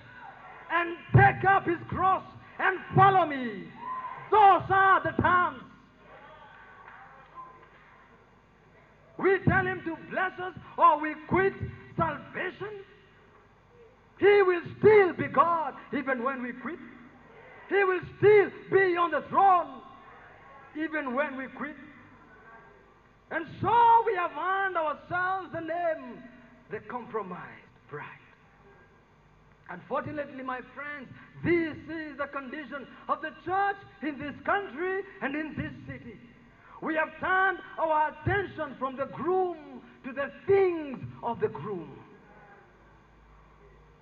and 0.71 0.97
take 1.15 1.45
up 1.49 1.67
his 1.67 1.79
cross 1.89 2.23
and 2.59 2.79
follow 2.95 3.27
me. 3.27 3.65
Those 4.31 4.63
are 4.71 5.03
the 5.03 5.23
terms. 5.23 5.63
We 9.19 9.39
tell 9.49 9.65
him 9.65 9.81
to 9.85 9.97
bless 10.11 10.39
us 10.39 10.53
or 10.77 11.01
we 11.01 11.15
quit 11.29 11.55
salvation. 11.97 12.85
He 14.19 14.43
will 14.43 14.63
still 14.79 15.13
be 15.13 15.29
God 15.29 15.75
even 15.97 16.23
when 16.23 16.43
we 16.43 16.53
quit. 16.53 16.79
He 17.69 17.85
will 17.85 18.01
still 18.19 18.51
be 18.71 18.97
on 18.97 19.11
the 19.11 19.23
throne 19.29 19.83
even 20.77 21.15
when 21.15 21.37
we 21.37 21.47
quit. 21.57 21.77
And 23.31 23.45
so 23.61 24.05
we 24.07 24.15
have 24.15 24.31
earned 24.39 24.77
ourselves 24.77 25.49
the 25.53 25.61
name, 25.61 26.23
the 26.71 26.79
compromised 26.89 27.43
bride. 27.91 28.05
Unfortunately, 29.69 30.45
my 30.45 30.61
friends, 30.75 31.09
this 31.45 31.77
is 31.93 32.17
the 32.19 32.27
condition 32.27 32.87
of 33.09 33.21
the 33.21 33.31
church 33.45 33.77
in 34.03 34.19
this 34.19 34.35
country 34.45 35.03
and 35.23 35.35
in 35.35 35.55
this 35.57 35.73
city. 35.89 36.17
We 36.83 36.95
have 36.95 37.09
turned 37.19 37.59
our 37.79 38.13
attention 38.13 38.77
from 38.79 38.97
the 38.97 39.07
groom 39.07 39.57
to 40.05 40.13
the 40.13 40.31
things 40.47 40.99
of 41.23 41.41
the 41.41 41.49
groom. 41.49 41.91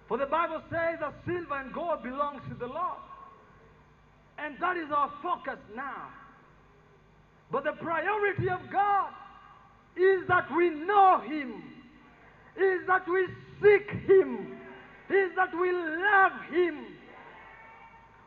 For 0.09 0.19
the 0.19 0.27
Bible 0.27 0.61
says 0.71 0.99
that 1.01 1.15
silver 1.27 1.55
and 1.55 1.73
gold 1.73 2.03
belongs 2.03 2.43
to 2.49 2.55
the 2.55 2.67
Lord. 2.67 3.01
And 4.39 4.57
that 4.61 4.77
is 4.77 4.91
our 4.95 5.11
focus 5.23 5.59
now. 5.75 6.09
But 7.51 7.65
the 7.65 7.73
priority 7.73 8.49
of 8.51 8.61
God 8.71 9.11
is 9.97 10.27
that 10.29 10.47
we 10.55 10.71
know 10.71 11.21
Him, 11.25 11.63
is 12.57 12.87
that 12.87 13.07
we 13.09 13.27
seek 13.63 13.91
Him, 14.07 14.59
is 15.09 15.31
that 15.37 15.57
we 15.59 15.71
love 15.73 16.33
Him. 16.51 16.87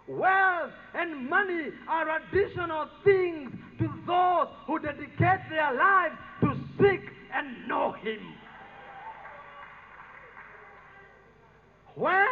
Wealth 0.08 0.72
and 0.96 1.30
money 1.30 1.68
are 1.90 2.22
additional 2.22 2.88
things 3.04 3.52
to 3.80 3.94
those 4.08 4.48
who 4.66 4.80
dedicate 4.80 5.50
their 5.50 5.74
lives 5.74 6.16
to 6.42 6.56
seek 6.80 7.02
and 7.34 7.68
know 7.68 7.92
Him. 7.92 8.20
When 11.98 12.28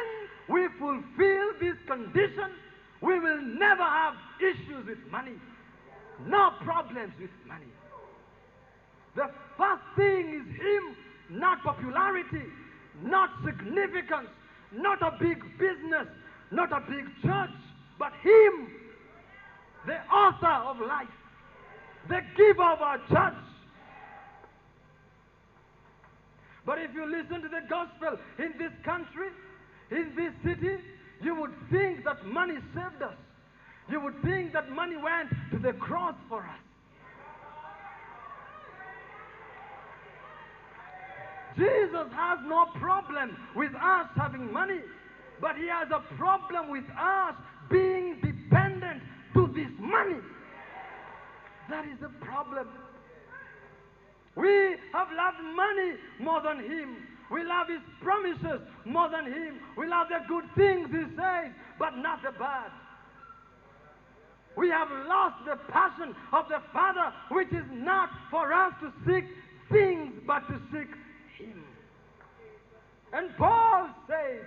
we 0.48 0.68
fulfill 0.78 1.48
this 1.60 1.76
condition, 1.88 2.52
we 3.02 3.20
will 3.20 3.42
never 3.42 3.82
have 3.82 4.14
issues 4.40 4.86
with 4.86 5.00
money, 5.12 5.34
no 6.28 6.52
problems 6.64 7.14
with 7.20 7.32
money. 7.48 7.66
The 9.16 9.32
first 9.58 9.82
thing 9.96 10.36
is 10.36 10.62
Him, 10.62 11.40
not 11.40 11.64
popularity, 11.64 12.46
not 13.02 13.32
significance, 13.44 14.30
not 14.72 15.02
a 15.02 15.18
big 15.20 15.42
business, 15.58 16.08
not 16.52 16.72
a 16.72 16.82
big 16.82 17.06
church, 17.24 17.50
but 17.98 18.12
Him, 18.22 18.70
the 19.88 19.98
author 20.14 20.70
of 20.70 20.78
life, 20.80 21.08
the 22.08 22.22
giver 22.38 22.64
of 22.64 22.82
our 22.82 23.00
church. 23.10 23.42
But 26.68 26.80
if 26.80 26.94
you 26.94 27.06
listen 27.06 27.42
to 27.42 27.48
the 27.48 27.62
gospel 27.68 28.18
in 28.38 28.54
this 28.60 28.72
country, 28.84 29.30
in 29.92 30.14
this 30.16 30.34
city, 30.44 30.78
you 31.22 31.36
would 31.36 31.54
think 31.72 32.04
that 32.06 32.26
money 32.26 32.56
saved 32.74 33.02
us. 33.02 33.16
You 33.90 34.02
would 34.02 34.22
think 34.24 34.54
that 34.54 34.70
money 34.70 34.98
went 34.98 35.30
to 35.52 35.60
the 35.60 35.74
cross 35.74 36.16
for 36.28 36.42
us. 36.42 36.66
Jesus 41.58 42.08
has 42.14 42.40
no 42.46 42.66
problem 42.80 43.38
with 43.56 43.74
us 43.76 44.08
having 44.16 44.52
money, 44.52 44.82
but 45.40 45.56
he 45.56 45.68
has 45.68 45.88
a 45.90 46.02
problem 46.18 46.70
with 46.70 46.84
us 47.00 47.36
being 47.70 48.20
dependent 48.22 49.02
to 49.34 49.48
this 49.48 49.72
money. 49.80 50.20
That 51.70 51.86
is 51.86 52.00
the 52.02 52.10
problem. 52.26 52.68
We 54.36 54.76
have 54.92 55.08
loved 55.16 55.44
money 55.56 55.94
more 56.20 56.42
than 56.42 56.60
him. 56.60 56.98
We 57.32 57.44
love 57.44 57.68
his 57.68 57.82
promises 58.02 58.62
more 58.86 59.10
than 59.10 59.26
him. 59.26 59.60
We 59.78 59.88
love 59.88 60.08
the 60.10 60.20
good 60.28 60.46
things 60.56 60.90
he 60.92 61.04
says, 61.16 61.52
but 61.80 61.98
not 61.98 62.22
the 62.24 62.32
bad. 62.38 62.72
We 64.56 64.70
have 64.70 64.90
lost 65.08 65.44
the 65.46 65.58
passion 65.72 66.16
of 66.32 66.48
the 66.48 66.62
Father, 66.72 67.12
which 67.30 67.50
is 67.50 67.66
not 67.72 68.10
for 68.32 68.54
us 68.54 68.74
to 68.82 68.94
seek 69.06 69.26
things, 69.72 70.14
but 70.26 70.48
to 70.48 70.60
seek 70.72 70.88
him. 71.38 71.64
And 73.12 73.36
Paul 73.38 73.90
says 74.08 74.46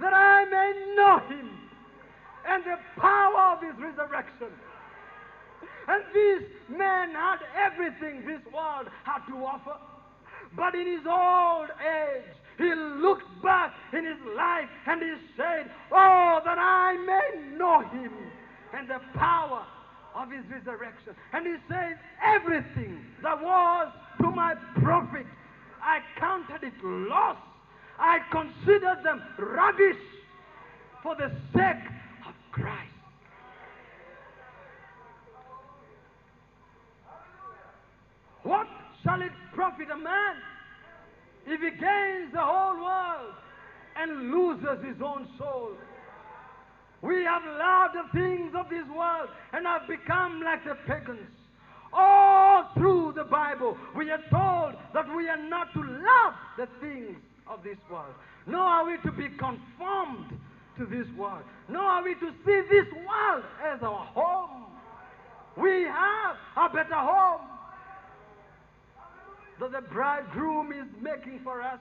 that 0.00 0.12
I 0.12 0.44
may 0.44 0.94
know 0.96 1.18
him 1.28 1.50
and 2.48 2.64
the 2.64 2.76
power 3.00 3.56
of 3.56 3.62
his 3.62 3.74
resurrection. 3.78 4.48
And 5.88 6.02
this 6.12 6.42
man 6.68 7.12
had 7.12 7.38
everything 7.56 8.26
this 8.26 8.40
world 8.52 8.88
had 9.04 9.26
to 9.28 9.36
offer. 9.44 9.76
But 10.56 10.74
in 10.74 10.86
his 10.86 11.06
old 11.06 11.68
age, 11.80 12.24
he 12.56 12.74
looked 12.74 13.42
back 13.42 13.72
in 13.92 14.04
his 14.04 14.18
life 14.36 14.68
and 14.86 15.00
he 15.00 15.14
said, 15.36 15.70
Oh, 15.92 16.40
that 16.44 16.58
I 16.58 16.96
may 16.96 17.56
know 17.56 17.80
him 17.80 18.12
and 18.74 18.88
the 18.88 19.00
power 19.14 19.64
of 20.14 20.30
his 20.30 20.44
resurrection. 20.50 21.14
And 21.32 21.46
he 21.46 21.54
says, 21.68 21.96
Everything 22.22 23.04
that 23.22 23.40
was 23.40 23.92
to 24.20 24.30
my 24.30 24.54
profit, 24.82 25.26
I 25.82 26.00
counted 26.18 26.64
it 26.64 26.74
loss. 26.82 27.36
I 27.98 28.18
considered 28.30 29.02
them 29.04 29.22
rubbish 29.38 29.96
for 31.02 31.14
the 31.16 31.30
sake 31.54 31.84
of 32.26 32.34
Christ. 32.52 32.92
What 38.42 38.66
shall 39.08 39.22
it 39.22 39.32
profit 39.54 39.88
a 39.90 39.96
man 39.96 40.34
if 41.46 41.60
he 41.60 41.70
gains 41.70 42.30
the 42.32 42.40
whole 42.40 42.76
world 42.76 43.32
and 43.96 44.30
loses 44.30 44.84
his 44.84 45.00
own 45.02 45.26
soul? 45.38 45.70
We 47.00 47.24
have 47.24 47.42
loved 47.44 47.94
the 47.94 48.18
things 48.18 48.52
of 48.54 48.68
this 48.68 48.84
world 48.94 49.28
and 49.54 49.64
have 49.64 49.88
become 49.88 50.42
like 50.42 50.64
the 50.64 50.74
pagans. 50.86 51.30
All 51.90 52.68
through 52.74 53.14
the 53.16 53.24
Bible, 53.24 53.78
we 53.96 54.10
are 54.10 54.20
told 54.30 54.74
that 54.92 55.06
we 55.16 55.26
are 55.28 55.42
not 55.48 55.72
to 55.72 55.80
love 55.80 56.34
the 56.58 56.68
things 56.80 57.16
of 57.46 57.64
this 57.64 57.78
world, 57.90 58.12
nor 58.46 58.60
are 58.60 58.86
we 58.86 58.98
to 59.04 59.12
be 59.12 59.28
conformed 59.38 60.38
to 60.76 60.84
this 60.84 61.06
world, 61.16 61.44
nor 61.70 61.80
are 61.80 62.04
we 62.04 62.14
to 62.14 62.30
see 62.44 62.60
this 62.68 62.92
world 62.92 63.44
as 63.64 63.82
our 63.82 64.04
home. 64.04 64.66
We 65.56 65.84
have 65.84 66.36
a 66.56 66.68
better 66.68 66.94
home 66.94 67.57
that 69.60 69.72
the 69.72 69.82
bridegroom 69.92 70.72
is 70.72 70.86
making 71.00 71.40
for 71.42 71.62
us. 71.62 71.80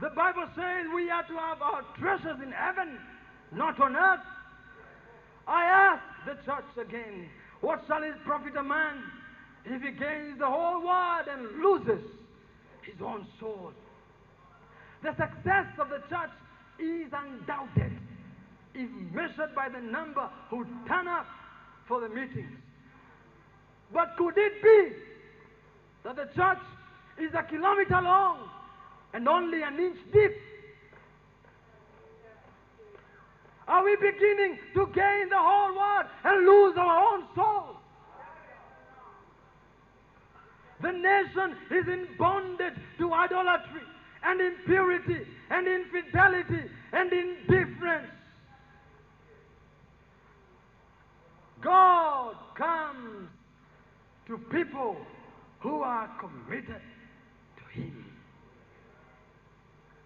The 0.00 0.10
Bible 0.10 0.46
says 0.54 0.86
we 0.94 1.10
are 1.10 1.22
to 1.22 1.34
have 1.34 1.62
our 1.62 1.82
treasures 1.98 2.38
in 2.42 2.52
heaven, 2.52 2.98
not 3.52 3.80
on 3.80 3.96
earth. 3.96 4.20
I 5.48 5.64
ask 5.64 6.02
the 6.26 6.34
church 6.44 6.86
again, 6.86 7.28
what 7.60 7.82
shall 7.86 8.02
it 8.02 8.14
profit 8.24 8.56
a 8.56 8.62
man 8.62 9.02
if 9.64 9.80
he 9.80 9.92
gains 9.92 10.38
the 10.38 10.46
whole 10.46 10.84
world 10.84 11.26
and 11.30 11.62
loses 11.62 12.04
his 12.82 13.00
own 13.02 13.26
soul? 13.40 13.72
The 15.02 15.10
success 15.10 15.66
of 15.78 15.88
the 15.88 16.02
church 16.10 16.30
is 16.78 17.10
undoubted 17.12 17.92
if 18.74 18.90
measured 19.14 19.54
by 19.54 19.68
the 19.68 19.80
number 19.80 20.28
who 20.50 20.66
turn 20.86 21.08
up 21.08 21.26
for 21.88 22.00
the 22.00 22.08
meetings. 22.08 22.52
But 23.92 24.16
could 24.18 24.34
it 24.36 24.62
be 24.62 24.96
that 26.06 26.14
the 26.14 26.28
church 26.36 26.58
is 27.18 27.34
a 27.34 27.42
kilometer 27.42 28.00
long 28.00 28.48
and 29.12 29.28
only 29.28 29.62
an 29.62 29.76
inch 29.76 29.98
deep? 30.12 30.30
Are 33.66 33.84
we 33.84 33.96
beginning 33.96 34.58
to 34.74 34.86
gain 34.94 35.28
the 35.28 35.36
whole 35.36 35.74
world 35.74 36.06
and 36.22 36.46
lose 36.46 36.76
our 36.78 37.14
own 37.14 37.24
souls? 37.34 37.76
The 40.80 40.92
nation 40.92 41.56
is 41.72 41.88
in 41.88 42.06
bondage 42.16 42.74
to 42.98 43.12
idolatry 43.12 43.82
and 44.24 44.40
impurity 44.40 45.26
and 45.50 45.66
infidelity 45.66 46.70
and 46.92 47.12
indifference. 47.12 48.12
God 51.60 52.36
comes 52.56 53.28
to 54.28 54.38
people 54.38 54.96
who 55.60 55.82
are 55.82 56.08
committed 56.20 56.80
to 57.56 57.80
Him. 57.80 58.04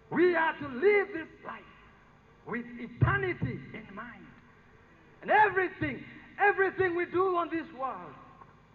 We 0.09 0.35
are 0.35 0.53
to 0.57 0.67
live 0.67 1.07
this 1.13 1.27
life 1.45 1.61
with 2.45 2.65
eternity 2.79 3.59
in 3.73 3.95
mind. 3.95 4.25
And 5.21 5.31
everything, 5.31 6.03
everything 6.39 6.95
we 6.95 7.05
do 7.05 7.35
on 7.35 7.49
this 7.49 7.67
world, 7.79 8.13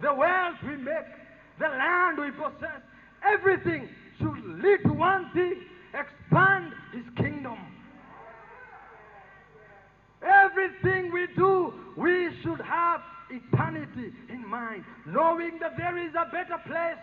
the 0.01 0.15
wealth 0.15 0.57
we 0.63 0.77
make, 0.77 1.11
the 1.59 1.69
land 1.69 2.19
we 2.19 2.31
possess, 2.31 2.81
everything 3.25 3.89
should 4.19 4.45
lead 4.63 4.83
to 4.85 4.93
one 4.93 5.31
thing 5.33 5.63
expand 5.93 6.73
His 6.93 7.05
kingdom. 7.17 7.59
Everything 10.23 11.13
we 11.13 11.27
do, 11.37 11.73
we 11.97 12.31
should 12.43 12.61
have 12.61 13.01
eternity 13.31 14.13
in 14.29 14.47
mind, 14.49 14.85
knowing 15.07 15.59
that 15.61 15.77
there 15.77 15.97
is 15.99 16.13
a 16.15 16.31
better 16.31 16.59
place 16.67 17.03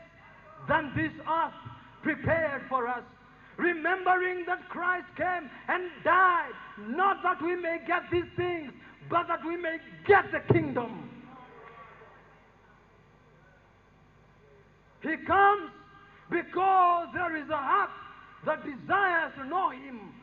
than 0.68 0.92
this 0.96 1.12
earth 1.28 1.54
prepared 2.02 2.64
for 2.70 2.88
us. 2.88 3.04
Remembering 3.58 4.46
that 4.48 4.68
Christ 4.70 5.06
came 5.16 5.50
and 5.68 5.84
died, 6.04 6.52
not 6.88 7.22
that 7.24 7.42
we 7.42 7.56
may 7.56 7.80
get 7.86 8.04
these 8.12 8.30
things, 8.36 8.72
but 9.10 9.28
that 9.28 9.46
we 9.46 9.58
may 9.58 9.78
get 10.08 10.26
the 10.32 10.54
kingdom. 10.54 11.10
He 15.02 15.18
comes 15.28 15.70
because 16.32 17.08
there 17.14 17.36
is 17.36 17.50
a 17.50 17.58
heart 17.58 17.90
that 18.46 18.64
desires 18.64 19.34
to 19.38 19.46
know 19.46 19.70
Him 19.70 20.14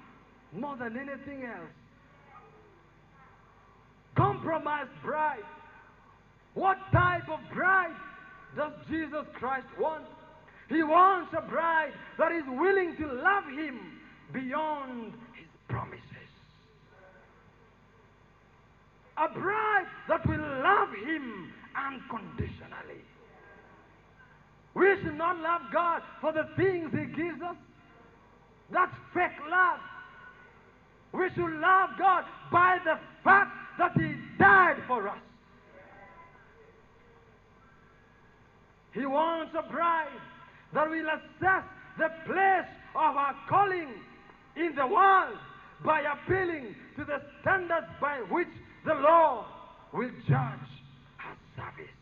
more 0.53 0.77
than 0.77 0.97
anything 0.97 1.45
else. 1.45 1.71
Compromised 4.17 4.91
bride. 5.03 5.45
What 6.55 6.79
type 6.93 7.29
of 7.29 7.41
bride 7.55 7.95
does 8.57 8.73
Jesus 8.89 9.27
Christ 9.35 9.67
want? 9.79 10.05
He 10.69 10.83
wants 10.83 11.35
a 11.37 11.43
bride 11.43 11.93
that 12.19 12.33
is 12.33 12.45
willing 12.47 12.97
to 12.97 13.07
love 13.07 13.45
Him 13.45 13.79
beyond 14.33 15.13
His 15.35 15.49
promises. 15.69 16.05
A 19.17 19.29
bride 19.29 19.87
that 20.09 20.27
will 20.27 20.39
love 20.39 20.89
Him 21.05 21.53
unconditionally. 21.77 23.03
We 24.75 24.95
should 25.03 25.17
not 25.17 25.39
love 25.39 25.63
God 25.73 26.03
for 26.21 26.33
the 26.33 26.49
things 26.57 26.91
He 26.93 27.05
gives 27.07 27.43
us. 27.43 27.57
That's 28.73 28.95
fake 29.13 29.39
love. 29.51 29.81
We 31.13 31.29
should 31.35 31.61
love 31.61 31.91
God 31.99 32.25
by 32.53 32.79
the 32.85 32.99
fact 33.25 33.51
that 33.79 33.93
He 33.97 34.15
died 34.39 34.77
for 34.87 35.09
us. 35.09 35.19
He 38.93 39.07
wants 39.07 39.55
a 39.57 39.71
bride 39.71 40.09
that 40.75 40.89
will 40.89 41.07
assess 41.07 41.65
the 41.99 42.09
place 42.27 42.69
of 42.95 43.17
our 43.17 43.35
calling 43.49 43.89
in 44.57 44.75
the 44.75 44.87
world 44.87 45.39
by 45.85 46.01
appealing 46.01 46.75
to 46.97 47.05
the 47.05 47.23
standards 47.41 47.87
by 48.01 48.19
which 48.31 48.49
the 48.85 48.95
law 48.95 49.47
will 49.93 50.11
judge 50.29 50.71
our 51.21 51.37
service. 51.57 51.95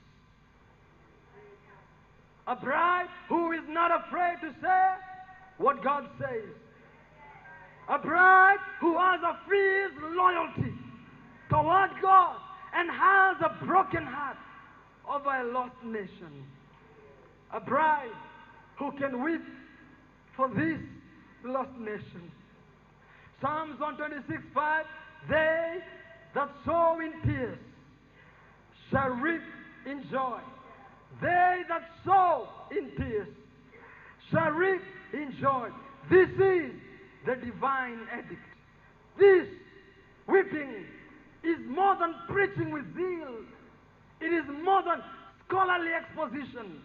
A 2.46 2.56
bride 2.56 3.08
who 3.28 3.52
is 3.52 3.62
not 3.68 3.90
afraid 3.90 4.36
to 4.42 4.54
say 4.62 4.94
what 5.58 5.82
God 5.84 6.08
says. 6.18 6.48
A 7.88 7.98
bride 7.98 8.58
who 8.80 8.96
has 8.98 9.20
a 9.22 9.38
fierce 9.48 9.92
loyalty 10.14 10.74
toward 11.50 11.90
God 12.00 12.36
and 12.74 12.90
has 12.90 13.36
a 13.40 13.64
broken 13.64 14.04
heart 14.04 14.36
over 15.08 15.30
a 15.30 15.52
lost 15.52 15.74
nation. 15.84 16.44
A 17.54 17.60
bride 17.60 18.10
who 18.78 18.92
can 18.92 19.22
weep 19.22 19.42
for 20.36 20.48
this 20.48 20.78
lost 21.44 21.70
nation. 21.78 22.30
Psalms 23.40 23.78
126 23.80 24.42
5 24.54 24.84
They 25.28 25.78
that 26.34 26.50
sow 26.64 26.98
in 27.00 27.12
tears 27.22 27.58
shall 28.90 29.10
reap 29.10 29.42
in 29.86 30.04
joy. 30.10 30.40
They 31.22 31.62
that 31.68 31.82
sow 32.04 32.48
in 32.70 32.90
tears 32.96 33.28
shall 34.30 34.50
reap 34.50 34.82
in 35.12 35.34
joy. 35.40 35.68
This 36.10 36.28
is 36.28 36.72
the 37.26 37.36
divine 37.36 38.00
edict. 38.12 38.40
This 39.18 39.46
weeping 40.26 40.84
is 41.42 41.58
more 41.68 41.96
than 41.98 42.14
preaching 42.28 42.70
with 42.70 42.84
zeal. 42.94 43.34
It 44.20 44.32
is 44.32 44.44
more 44.62 44.82
than 44.82 45.02
scholarly 45.46 45.92
exposition. 45.92 46.80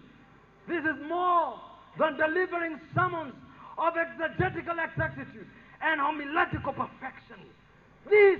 This 0.68 0.84
is 0.84 0.96
more 1.08 1.60
than 2.00 2.18
delivering 2.18 2.80
sermons 2.96 3.34
of 3.78 3.94
exegetical 3.98 4.76
exactitude 4.80 5.48
and 5.82 6.00
homiletical 6.00 6.74
perfection. 6.74 7.46
This 8.10 8.40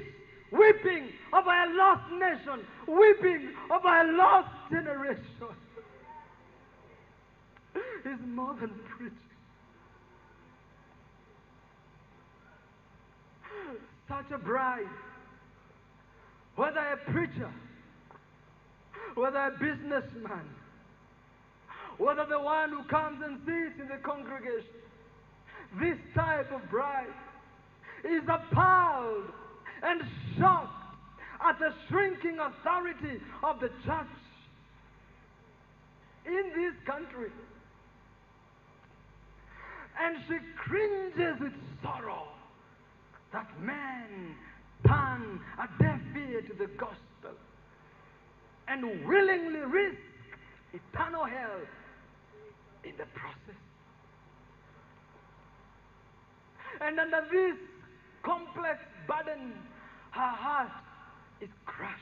weeping 0.52 1.10
of 1.34 1.46
a 1.46 1.66
lost 1.76 2.12
nation, 2.12 2.66
weeping 2.88 3.50
of 3.72 3.84
a 3.84 4.12
lost 4.14 4.50
generation, 4.72 5.20
is 8.06 8.20
more 8.28 8.56
than 8.60 8.70
preaching. 8.98 9.18
Such 14.08 14.32
a 14.32 14.38
bride, 14.38 14.86
whether 16.56 16.80
a 16.80 16.98
preacher, 17.12 17.52
whether 19.16 19.40
a 19.40 19.52
businessman, 19.52 20.46
whether 21.98 22.26
the 22.26 22.40
one 22.40 22.70
who 22.70 22.84
comes 22.84 23.22
and 23.24 23.38
sits 23.46 23.80
in 23.80 23.88
the 23.88 24.02
congregation, 24.04 24.64
this 25.80 25.98
type 26.16 26.52
of 26.52 26.62
bride 26.70 27.08
is 28.04 28.24
appalled 28.28 29.26
and 29.82 30.02
shocked 30.38 30.96
at 31.46 31.60
the 31.60 31.74
shrinking 31.90 32.38
authority 32.40 33.20
of 33.44 33.60
the 33.60 33.70
church 33.86 34.08
in 36.26 36.52
this 36.56 36.74
country. 36.86 37.32
And 40.02 40.18
she 40.28 40.38
cringes 40.58 41.40
with 41.40 41.54
sorrow 41.82 42.28
that 43.32 43.48
men 43.62 44.36
turn 44.88 45.40
a 45.60 45.84
deaf 45.84 46.00
ear 46.16 46.42
to 46.42 46.54
the 46.54 46.68
gospel 46.78 47.38
and 48.68 49.06
willingly 49.06 49.60
risk 49.60 49.98
eternal 50.74 51.26
hell 51.26 51.60
in 52.84 52.98
the 52.98 53.06
process. 53.16 53.62
And 56.82 57.00
under 57.00 57.22
this 57.32 57.58
complex 58.24 58.80
burden, 59.08 59.54
her 60.12 60.36
heart 60.36 60.72
is 61.42 61.50
crushed 61.66 62.02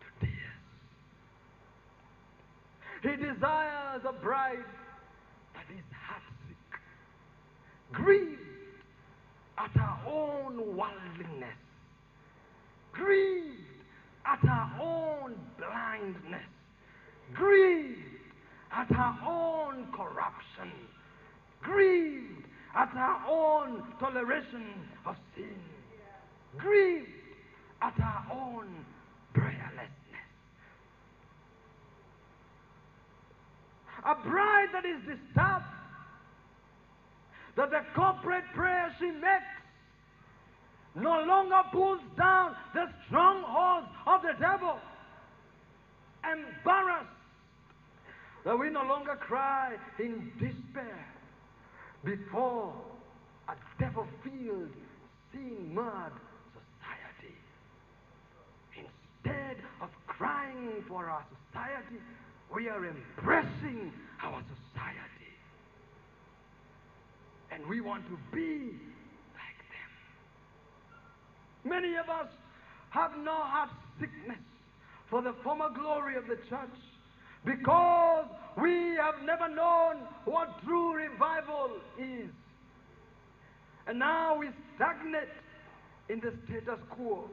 to 0.00 0.26
tears. 0.26 0.62
He 3.02 3.16
desires 3.16 4.02
a 4.08 4.12
bride 4.12 4.64
that 5.54 5.66
is 5.74 5.84
heartsick, 5.92 6.72
grieved 7.92 8.40
at 9.58 9.70
her 9.70 10.10
own 10.10 10.76
worldliness, 10.76 11.58
grieved 12.92 13.58
at 14.26 14.38
her 14.38 14.70
own 14.80 15.34
blindness, 15.58 16.48
grieved 17.34 17.98
at 18.74 18.90
our 18.96 19.18
own 19.26 19.86
corruption, 19.92 20.72
grieved 21.60 22.46
at 22.74 22.90
our 22.96 23.26
own 23.28 23.82
toleration 24.00 24.66
of 25.06 25.16
sin, 25.36 25.56
grieved 26.58 27.08
at 27.82 27.94
our 28.00 28.26
own 28.32 28.66
prayerlessness. 29.34 29.88
A 34.04 34.14
bride 34.28 34.68
that 34.72 34.84
is 34.84 35.00
disturbed, 35.00 35.64
that 37.56 37.70
the 37.70 37.82
corporate 37.94 38.44
prayer 38.54 38.94
she 38.98 39.10
makes 39.10 39.52
no 40.94 41.22
longer 41.22 41.62
pulls 41.70 42.00
down 42.18 42.54
the 42.74 42.86
strongholds 43.06 43.86
of 44.06 44.22
the 44.22 44.32
devil. 44.40 44.78
Embarrassed 46.24 47.08
that 48.44 48.58
we 48.58 48.70
no 48.70 48.82
longer 48.82 49.16
cry 49.16 49.74
in 49.98 50.32
despair 50.38 51.06
before 52.04 52.74
a 53.48 53.54
devil 53.80 54.06
filled, 54.24 54.70
sin 55.32 55.72
marred 55.72 56.12
society. 56.52 57.34
Instead 58.76 59.56
of 59.80 59.88
crying 60.06 60.84
for 60.88 61.08
our 61.08 61.24
society, 61.50 62.00
we 62.54 62.68
are 62.68 62.84
embracing 62.84 63.92
our 64.22 64.42
society. 64.42 65.08
And 67.52 67.66
we 67.66 67.80
want 67.80 68.04
to 68.06 68.18
be 68.34 68.72
like 69.38 69.60
them. 69.70 69.92
Many 71.64 71.94
of 71.94 72.08
us 72.08 72.28
have 72.90 73.12
no 73.22 73.34
heart 73.34 73.70
sickness 74.00 74.38
for 75.08 75.22
the 75.22 75.34
former 75.44 75.70
glory 75.70 76.16
of 76.16 76.26
the 76.26 76.36
church 76.48 76.78
because 77.44 78.26
we 78.60 78.96
have 79.00 79.14
never 79.24 79.48
known 79.48 79.96
what 80.24 80.48
true 80.64 80.94
revival 80.94 81.70
is. 81.98 82.30
And 83.86 83.98
now 83.98 84.36
we 84.38 84.48
stagnate 84.76 85.28
in 86.08 86.20
the 86.20 86.32
status 86.44 86.78
quo 86.90 87.28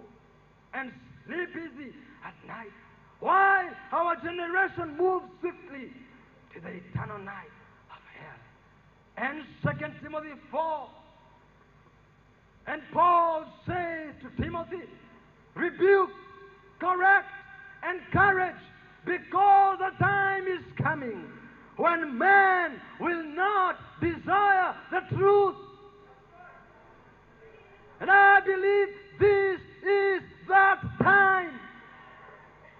and 0.74 0.92
sleep 1.26 1.50
easy 1.50 1.94
at 2.26 2.34
night. 2.48 2.72
Why? 3.20 3.70
Our 3.92 4.16
generation 4.16 4.98
moves 4.98 5.26
swiftly 5.42 5.92
to 6.54 6.62
the 6.62 6.70
eternal 6.70 7.20
night 7.20 7.52
of 7.92 8.02
hell. 8.18 8.40
And 9.18 9.44
2 9.64 9.70
Timothy 10.02 10.40
4. 10.50 10.90
And 12.68 12.82
Paul 12.94 13.46
says 13.66 14.14
to 14.22 14.42
Timothy, 14.42 14.84
rebuke, 15.56 16.10
correct, 16.80 17.28
encourage, 17.84 18.56
because 19.06 19.80
the 19.80 19.92
time 20.04 20.48
is 20.48 20.64
coming 20.82 21.26
when 21.78 22.18
man 22.18 22.80
will 23.00 23.24
not 23.24 23.78
desire 24.02 24.76
the 24.92 25.16
truth. 25.16 25.56
And 28.02 28.10
I 28.10 28.40
believe 28.42 28.88
this 29.20 29.60
is 29.84 30.22
that 30.48 30.82
time 31.02 31.60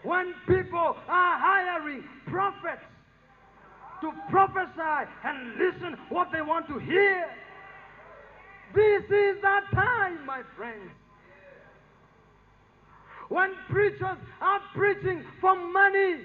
when 0.04 0.34
people 0.48 0.96
are 1.08 1.40
hiring 1.40 2.04
prophets 2.28 2.82
to 4.02 4.14
prophesy 4.30 5.10
and 5.26 5.58
listen 5.58 5.98
what 6.10 6.30
they 6.32 6.42
want 6.42 6.68
to 6.68 6.80
hear. 6.80 7.26
This 8.74 9.04
is 9.04 9.42
that 9.42 9.64
time, 9.74 10.26
my 10.26 10.42
friends. 10.56 10.92
When 13.30 13.52
preachers 13.70 14.18
are 14.42 14.60
preaching 14.76 15.24
for 15.40 15.56
money, 15.56 16.16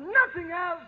nothing 0.00 0.50
else. 0.50 0.82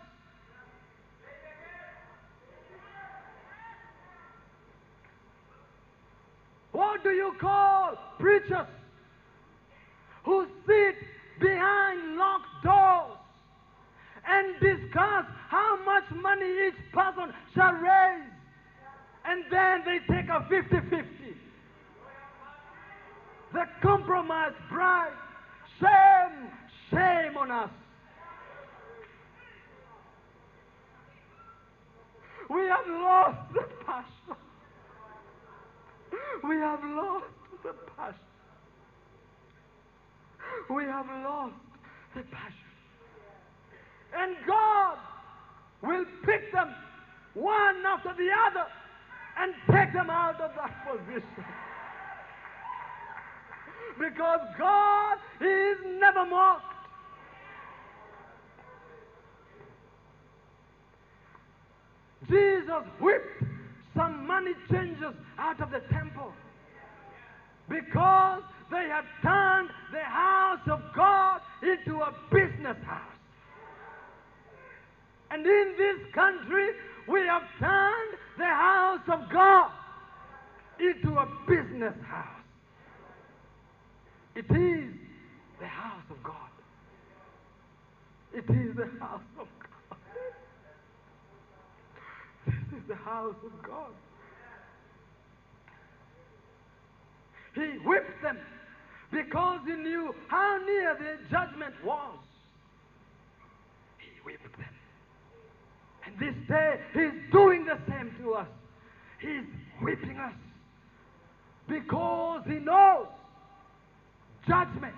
What 6.72 7.02
do 7.04 7.11
you 7.11 7.33
call 7.40 7.96
preachers 8.18 8.66
who 10.24 10.46
sit 10.66 10.96
behind 11.40 12.16
locked 12.16 12.64
doors 12.64 13.18
and 14.26 14.54
discuss 14.61 15.26
how 15.48 15.78
much 15.85 16.04
money 16.20 16.66
each 16.66 16.92
person 16.92 17.33
shall 17.54 17.72
raise? 17.72 18.31
And 19.24 19.44
then 19.50 19.83
they 19.85 19.98
take 20.12 20.28
a 20.28 20.44
50 20.48 20.90
50. 20.90 21.17
The 23.52 23.64
compromised 23.82 24.56
bride. 24.70 25.12
Shame, 25.80 26.50
shame 26.90 27.37
on 27.37 27.50
us. 27.50 27.70
We 32.50 32.62
have 32.62 32.87
lost 32.87 33.52
the 33.52 33.64
passion. 33.84 34.37
We 36.48 36.56
have 36.56 36.80
lost 36.82 37.26
the 37.62 37.74
passion. 37.96 38.18
We 40.70 40.84
have 40.84 41.06
lost 41.06 41.54
the 42.14 42.22
passion. 42.22 42.54
And 44.16 44.37
God 44.46 44.98
will 45.82 46.04
pick 46.24 46.52
them 46.52 46.74
one 47.34 47.84
after 47.87 48.14
the 48.16 48.30
other 48.48 48.66
and 49.38 49.54
take 49.70 49.92
them 49.92 50.11
out 50.11 50.40
of 50.40 50.50
that 50.56 50.87
position. 50.87 51.44
Because 53.98 54.40
God 54.58 55.18
is 55.40 55.78
never 55.98 56.24
mocked. 56.26 56.64
Jesus 62.28 62.84
whipped 63.00 63.42
some 63.96 64.26
money 64.26 64.52
changers 64.70 65.14
out 65.38 65.61
of 65.61 65.70
the 65.70 65.80
temple 65.90 66.32
because 67.68 68.42
they 68.70 68.88
had 68.88 69.04
turned 69.22 69.70
the 69.92 70.02
house 70.02 70.61
of 70.70 70.80
God 70.94 71.40
into 71.62 72.00
a 72.00 72.12
business 72.30 72.76
house. 72.84 73.02
And 75.30 75.44
in 75.44 75.74
this 75.76 76.14
country, 76.14 76.68
we 77.08 77.20
have 77.20 77.42
turned 77.58 78.18
the 78.37 78.44
house 78.44 79.00
of 79.08 79.20
God 79.32 79.70
into 80.80 81.18
a 81.18 81.26
business 81.46 81.94
house. 82.06 82.38
It 84.34 84.44
is 84.50 84.94
the 85.60 85.66
house 85.66 86.04
of 86.10 86.22
God. 86.22 86.34
It 88.32 88.44
is 88.48 88.76
the 88.76 88.88
house 89.00 89.20
of 89.38 89.48
God. 89.58 89.98
This 92.46 92.78
is 92.80 92.88
the 92.88 92.94
house 92.94 93.34
of 93.44 93.62
God. 93.62 93.92
He 97.54 97.78
whipped 97.84 98.22
them 98.22 98.38
because 99.10 99.60
he 99.66 99.72
knew 99.72 100.14
how 100.28 100.60
near 100.64 100.96
the 100.98 101.30
judgment 101.30 101.74
was. 101.84 102.18
He 103.98 104.10
whipped 104.24 104.56
them. 104.56 104.74
And 106.06 106.18
this 106.18 106.34
day, 106.48 106.80
he's 106.92 107.32
doing 107.32 107.64
the 107.64 107.78
same 107.88 108.14
to 108.20 108.34
us. 108.34 108.48
He's 109.20 109.44
whipping 109.82 110.16
us 110.18 110.32
because 111.68 112.42
he 112.46 112.58
knows 112.60 113.06
judgment 114.48 114.94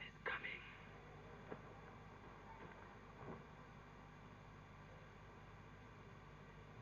is 0.00 0.16
coming. 0.24 0.60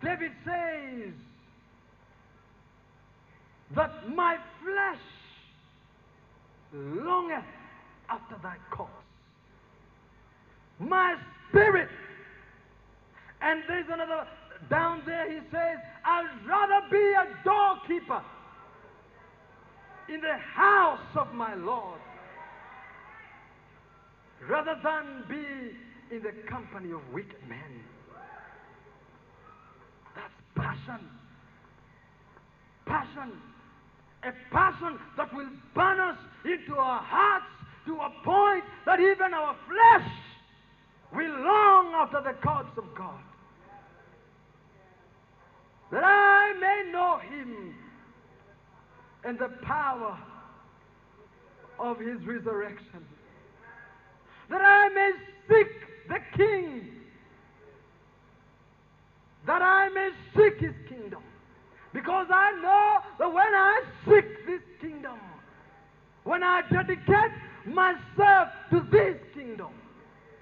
David 0.02 0.32
says 0.44 1.14
that 3.74 4.08
my 4.14 4.36
flesh 4.62 5.00
longeth 6.74 7.44
after 8.10 8.36
thy 8.42 8.56
cause. 8.70 8.88
My 10.78 11.16
spirit. 11.48 11.88
And 13.40 13.62
there's 13.66 13.86
another 13.90 14.26
down 14.70 15.02
there 15.06 15.30
he 15.30 15.38
says, 15.50 15.78
I'd 16.04 16.28
rather 16.46 16.86
be 16.90 16.96
a 16.96 17.26
doorkeeper 17.44 18.22
in 20.08 20.20
the 20.20 20.36
house 20.36 21.00
of 21.16 21.32
my 21.34 21.54
Lord 21.54 22.00
rather 24.48 24.78
than 24.82 25.24
be 25.28 26.14
in 26.14 26.22
the 26.22 26.32
company 26.48 26.92
of 26.92 27.00
wicked 27.12 27.40
men. 27.48 27.82
That's 30.14 30.34
passion. 30.54 31.08
Passion. 32.86 33.32
A 34.22 34.32
passion 34.50 34.98
that 35.16 35.34
will 35.34 35.48
burn 35.74 36.00
us 36.00 36.18
into 36.44 36.76
our 36.76 37.00
hearts 37.02 37.46
to 37.86 37.94
a 37.94 38.10
point 38.24 38.64
that 38.86 39.00
even 39.00 39.34
our 39.34 39.56
flesh 39.68 40.10
will 41.14 41.44
long 41.44 41.92
after 41.94 42.22
the 42.22 42.32
courts 42.40 42.76
of 42.76 42.84
God. 42.96 43.20
That 45.92 46.02
I 46.04 46.52
may 46.58 46.90
know 46.90 47.18
Him 47.18 47.74
and 49.24 49.38
the 49.38 49.48
power 49.62 50.18
of 51.78 51.98
his 51.98 52.20
resurrection. 52.24 53.04
That 54.50 54.60
I 54.60 54.88
may 54.90 55.12
seek 55.48 55.68
the 56.08 56.18
King. 56.36 56.90
That 59.46 59.62
I 59.62 59.88
may 59.88 60.10
seek 60.36 60.58
his 60.58 60.74
kingdom. 60.88 61.22
Because 61.92 62.26
I 62.30 62.52
know 62.60 62.98
that 63.18 63.32
when 63.32 63.54
I 63.54 63.82
seek 64.04 64.46
this 64.46 64.60
kingdom, 64.80 65.18
when 66.24 66.42
I 66.42 66.62
dedicate 66.70 67.30
myself 67.66 68.48
to 68.70 68.86
this 68.90 69.16
kingdom, 69.34 69.72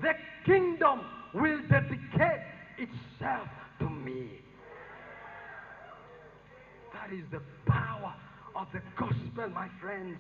the 0.01 0.13
kingdom 0.45 1.01
will 1.35 1.61
dedicate 1.69 2.41
itself 2.79 3.49
to 3.81 3.89
me. 3.89 4.41
That 6.93 7.13
is 7.13 7.25
the 7.31 7.41
power 7.67 8.15
of 8.57 8.67
the 8.73 8.81
gospel, 8.99 9.49
my 9.55 9.69
friends. 9.81 10.17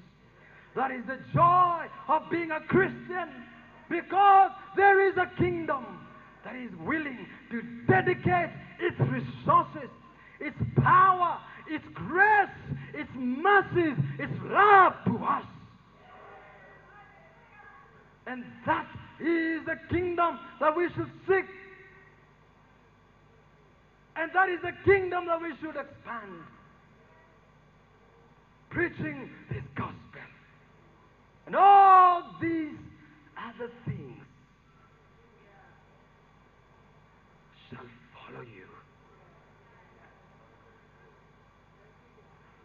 That 0.74 0.90
is 0.90 1.04
the 1.06 1.18
joy 1.34 1.86
of 2.08 2.22
being 2.30 2.50
a 2.50 2.60
Christian 2.60 3.28
because 3.90 4.50
there 4.76 5.08
is 5.08 5.16
a 5.16 5.30
kingdom 5.38 5.84
that 6.44 6.56
is 6.56 6.70
willing 6.84 7.26
to 7.50 7.62
dedicate 7.86 8.50
its 8.80 8.98
resources, 8.98 9.90
its 10.40 10.56
power, 10.82 11.38
its 11.68 11.84
grace, 11.94 12.48
its 12.94 13.10
mercies, 13.14 13.96
its 14.18 14.32
love 14.44 14.94
to 15.06 15.16
us. 15.24 15.44
And 18.26 18.44
that 18.66 18.86
is 19.20 19.64
the 19.66 19.78
kingdom 19.90 20.38
that 20.60 20.76
we 20.76 20.88
should 20.94 21.10
seek. 21.28 21.44
And 24.16 24.30
that 24.34 24.48
is 24.48 24.60
the 24.62 24.72
kingdom 24.84 25.26
that 25.26 25.40
we 25.40 25.50
should 25.60 25.76
expand. 25.76 26.32
Preaching 28.72 29.28
this 29.50 29.62
gospel. 29.76 29.92
And 31.46 31.54
all 31.54 32.22
these 32.40 32.72
other 33.36 33.70
things 33.84 34.22
shall 37.68 37.84
follow 38.14 38.40
you. 38.40 38.64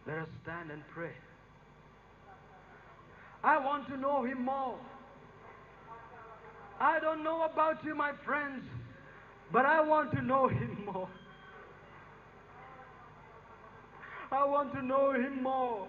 Let 0.06 0.20
us 0.20 0.28
stand 0.42 0.70
and 0.70 0.82
pray. 0.94 1.12
I 3.44 3.58
want 3.62 3.86
to 3.88 3.98
know 3.98 4.24
Him 4.24 4.46
more. 4.46 4.78
I 6.80 7.00
don't 7.00 7.22
know 7.22 7.42
about 7.42 7.84
you, 7.84 7.94
my 7.94 8.12
friends, 8.24 8.62
but 9.52 9.66
I 9.66 9.82
want 9.82 10.12
to 10.12 10.22
know 10.22 10.48
Him 10.48 10.78
more. 10.86 11.08
I 14.32 14.44
want 14.46 14.72
to 14.72 14.82
know 14.82 15.12
Him 15.12 15.42
more. 15.42 15.86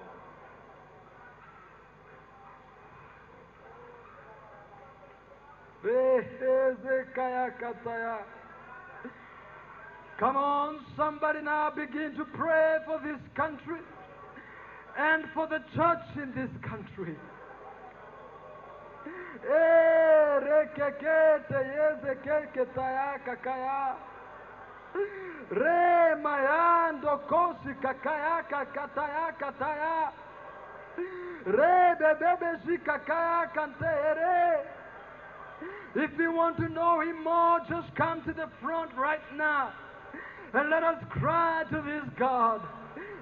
Come 10.20 10.36
on, 10.36 10.86
somebody 10.98 11.42
now 11.42 11.70
begin 11.70 12.14
to 12.18 12.26
pray 12.26 12.78
for 12.86 13.00
this 13.00 13.20
country 13.34 13.80
and 14.98 15.24
for 15.34 15.48
the 15.48 15.60
church 15.74 16.04
in 16.16 16.34
this 16.36 16.50
country. 16.62 17.16
Kakaya. 23.26 23.96
Re 25.50 26.16
mayando 26.22 27.20
kosi 27.30 27.74
kakaya 27.82 28.44
kataya. 29.40 30.12
Re 31.46 31.96
bebebe 32.00 32.60
zikakaya 32.66 33.48
kantere. 33.56 34.79
If 35.96 36.12
you 36.20 36.32
want 36.32 36.58
to 36.58 36.70
know 36.70 37.02
Him 37.02 37.24
more, 37.24 37.60
just 37.68 37.94
come 37.96 38.22
to 38.24 38.34
the 38.34 38.50
front 38.62 38.92
right 38.96 39.20
now. 39.36 39.74
And 40.54 40.70
let 40.70 40.84
us 40.84 41.04
cry 41.10 41.64
to 41.72 41.82
this 41.82 42.14
God 42.18 42.62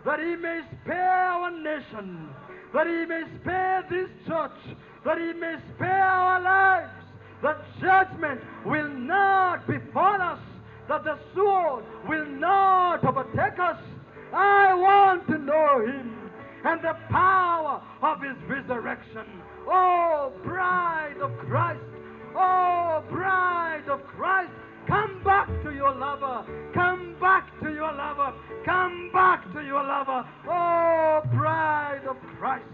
that 0.05 0.19
He 0.19 0.35
may 0.35 0.61
spare 0.81 1.23
our 1.25 1.51
nation, 1.51 2.29
that 2.73 2.87
He 2.87 3.05
may 3.05 3.23
spare 3.41 3.85
this 3.89 4.09
church, 4.25 4.77
that 5.05 5.17
He 5.17 5.33
may 5.33 5.55
spare 5.75 6.05
our 6.05 6.41
lives, 6.41 6.93
that 7.43 7.57
judgment 7.81 8.41
will 8.65 8.89
not 8.89 9.67
befall 9.67 10.21
us, 10.21 10.39
that 10.87 11.03
the 11.03 11.19
sword 11.35 11.83
will 12.07 12.25
not 12.25 13.03
overtake 13.03 13.59
us. 13.59 13.77
I 14.33 14.73
want 14.73 15.27
to 15.27 15.37
know 15.37 15.85
Him 15.85 16.31
and 16.63 16.81
the 16.81 16.95
power 17.09 17.81
of 18.01 18.21
His 18.21 18.37
resurrection. 18.47 19.25
Oh, 19.67 20.31
bride 20.43 21.17
of 21.21 21.37
Christ, 21.39 21.81
oh, 22.37 23.03
bride 23.09 23.89
of 23.89 24.03
Christ, 24.05 24.51
come 24.87 25.21
back 25.23 25.47
to 25.63 25.71
your 25.71 25.93
lover. 25.93 26.45
Come 26.73 27.15
back 27.19 27.47
to 27.61 27.73
your 27.73 27.91
lover. 27.93 28.33
Come 28.65 29.09
back 29.11 29.51
to 29.53 29.61
your 29.61 29.83
lover. 29.83 30.25
Oh, 30.45 31.21
bride 31.33 32.01
of 32.07 32.17
Christ. 32.39 32.65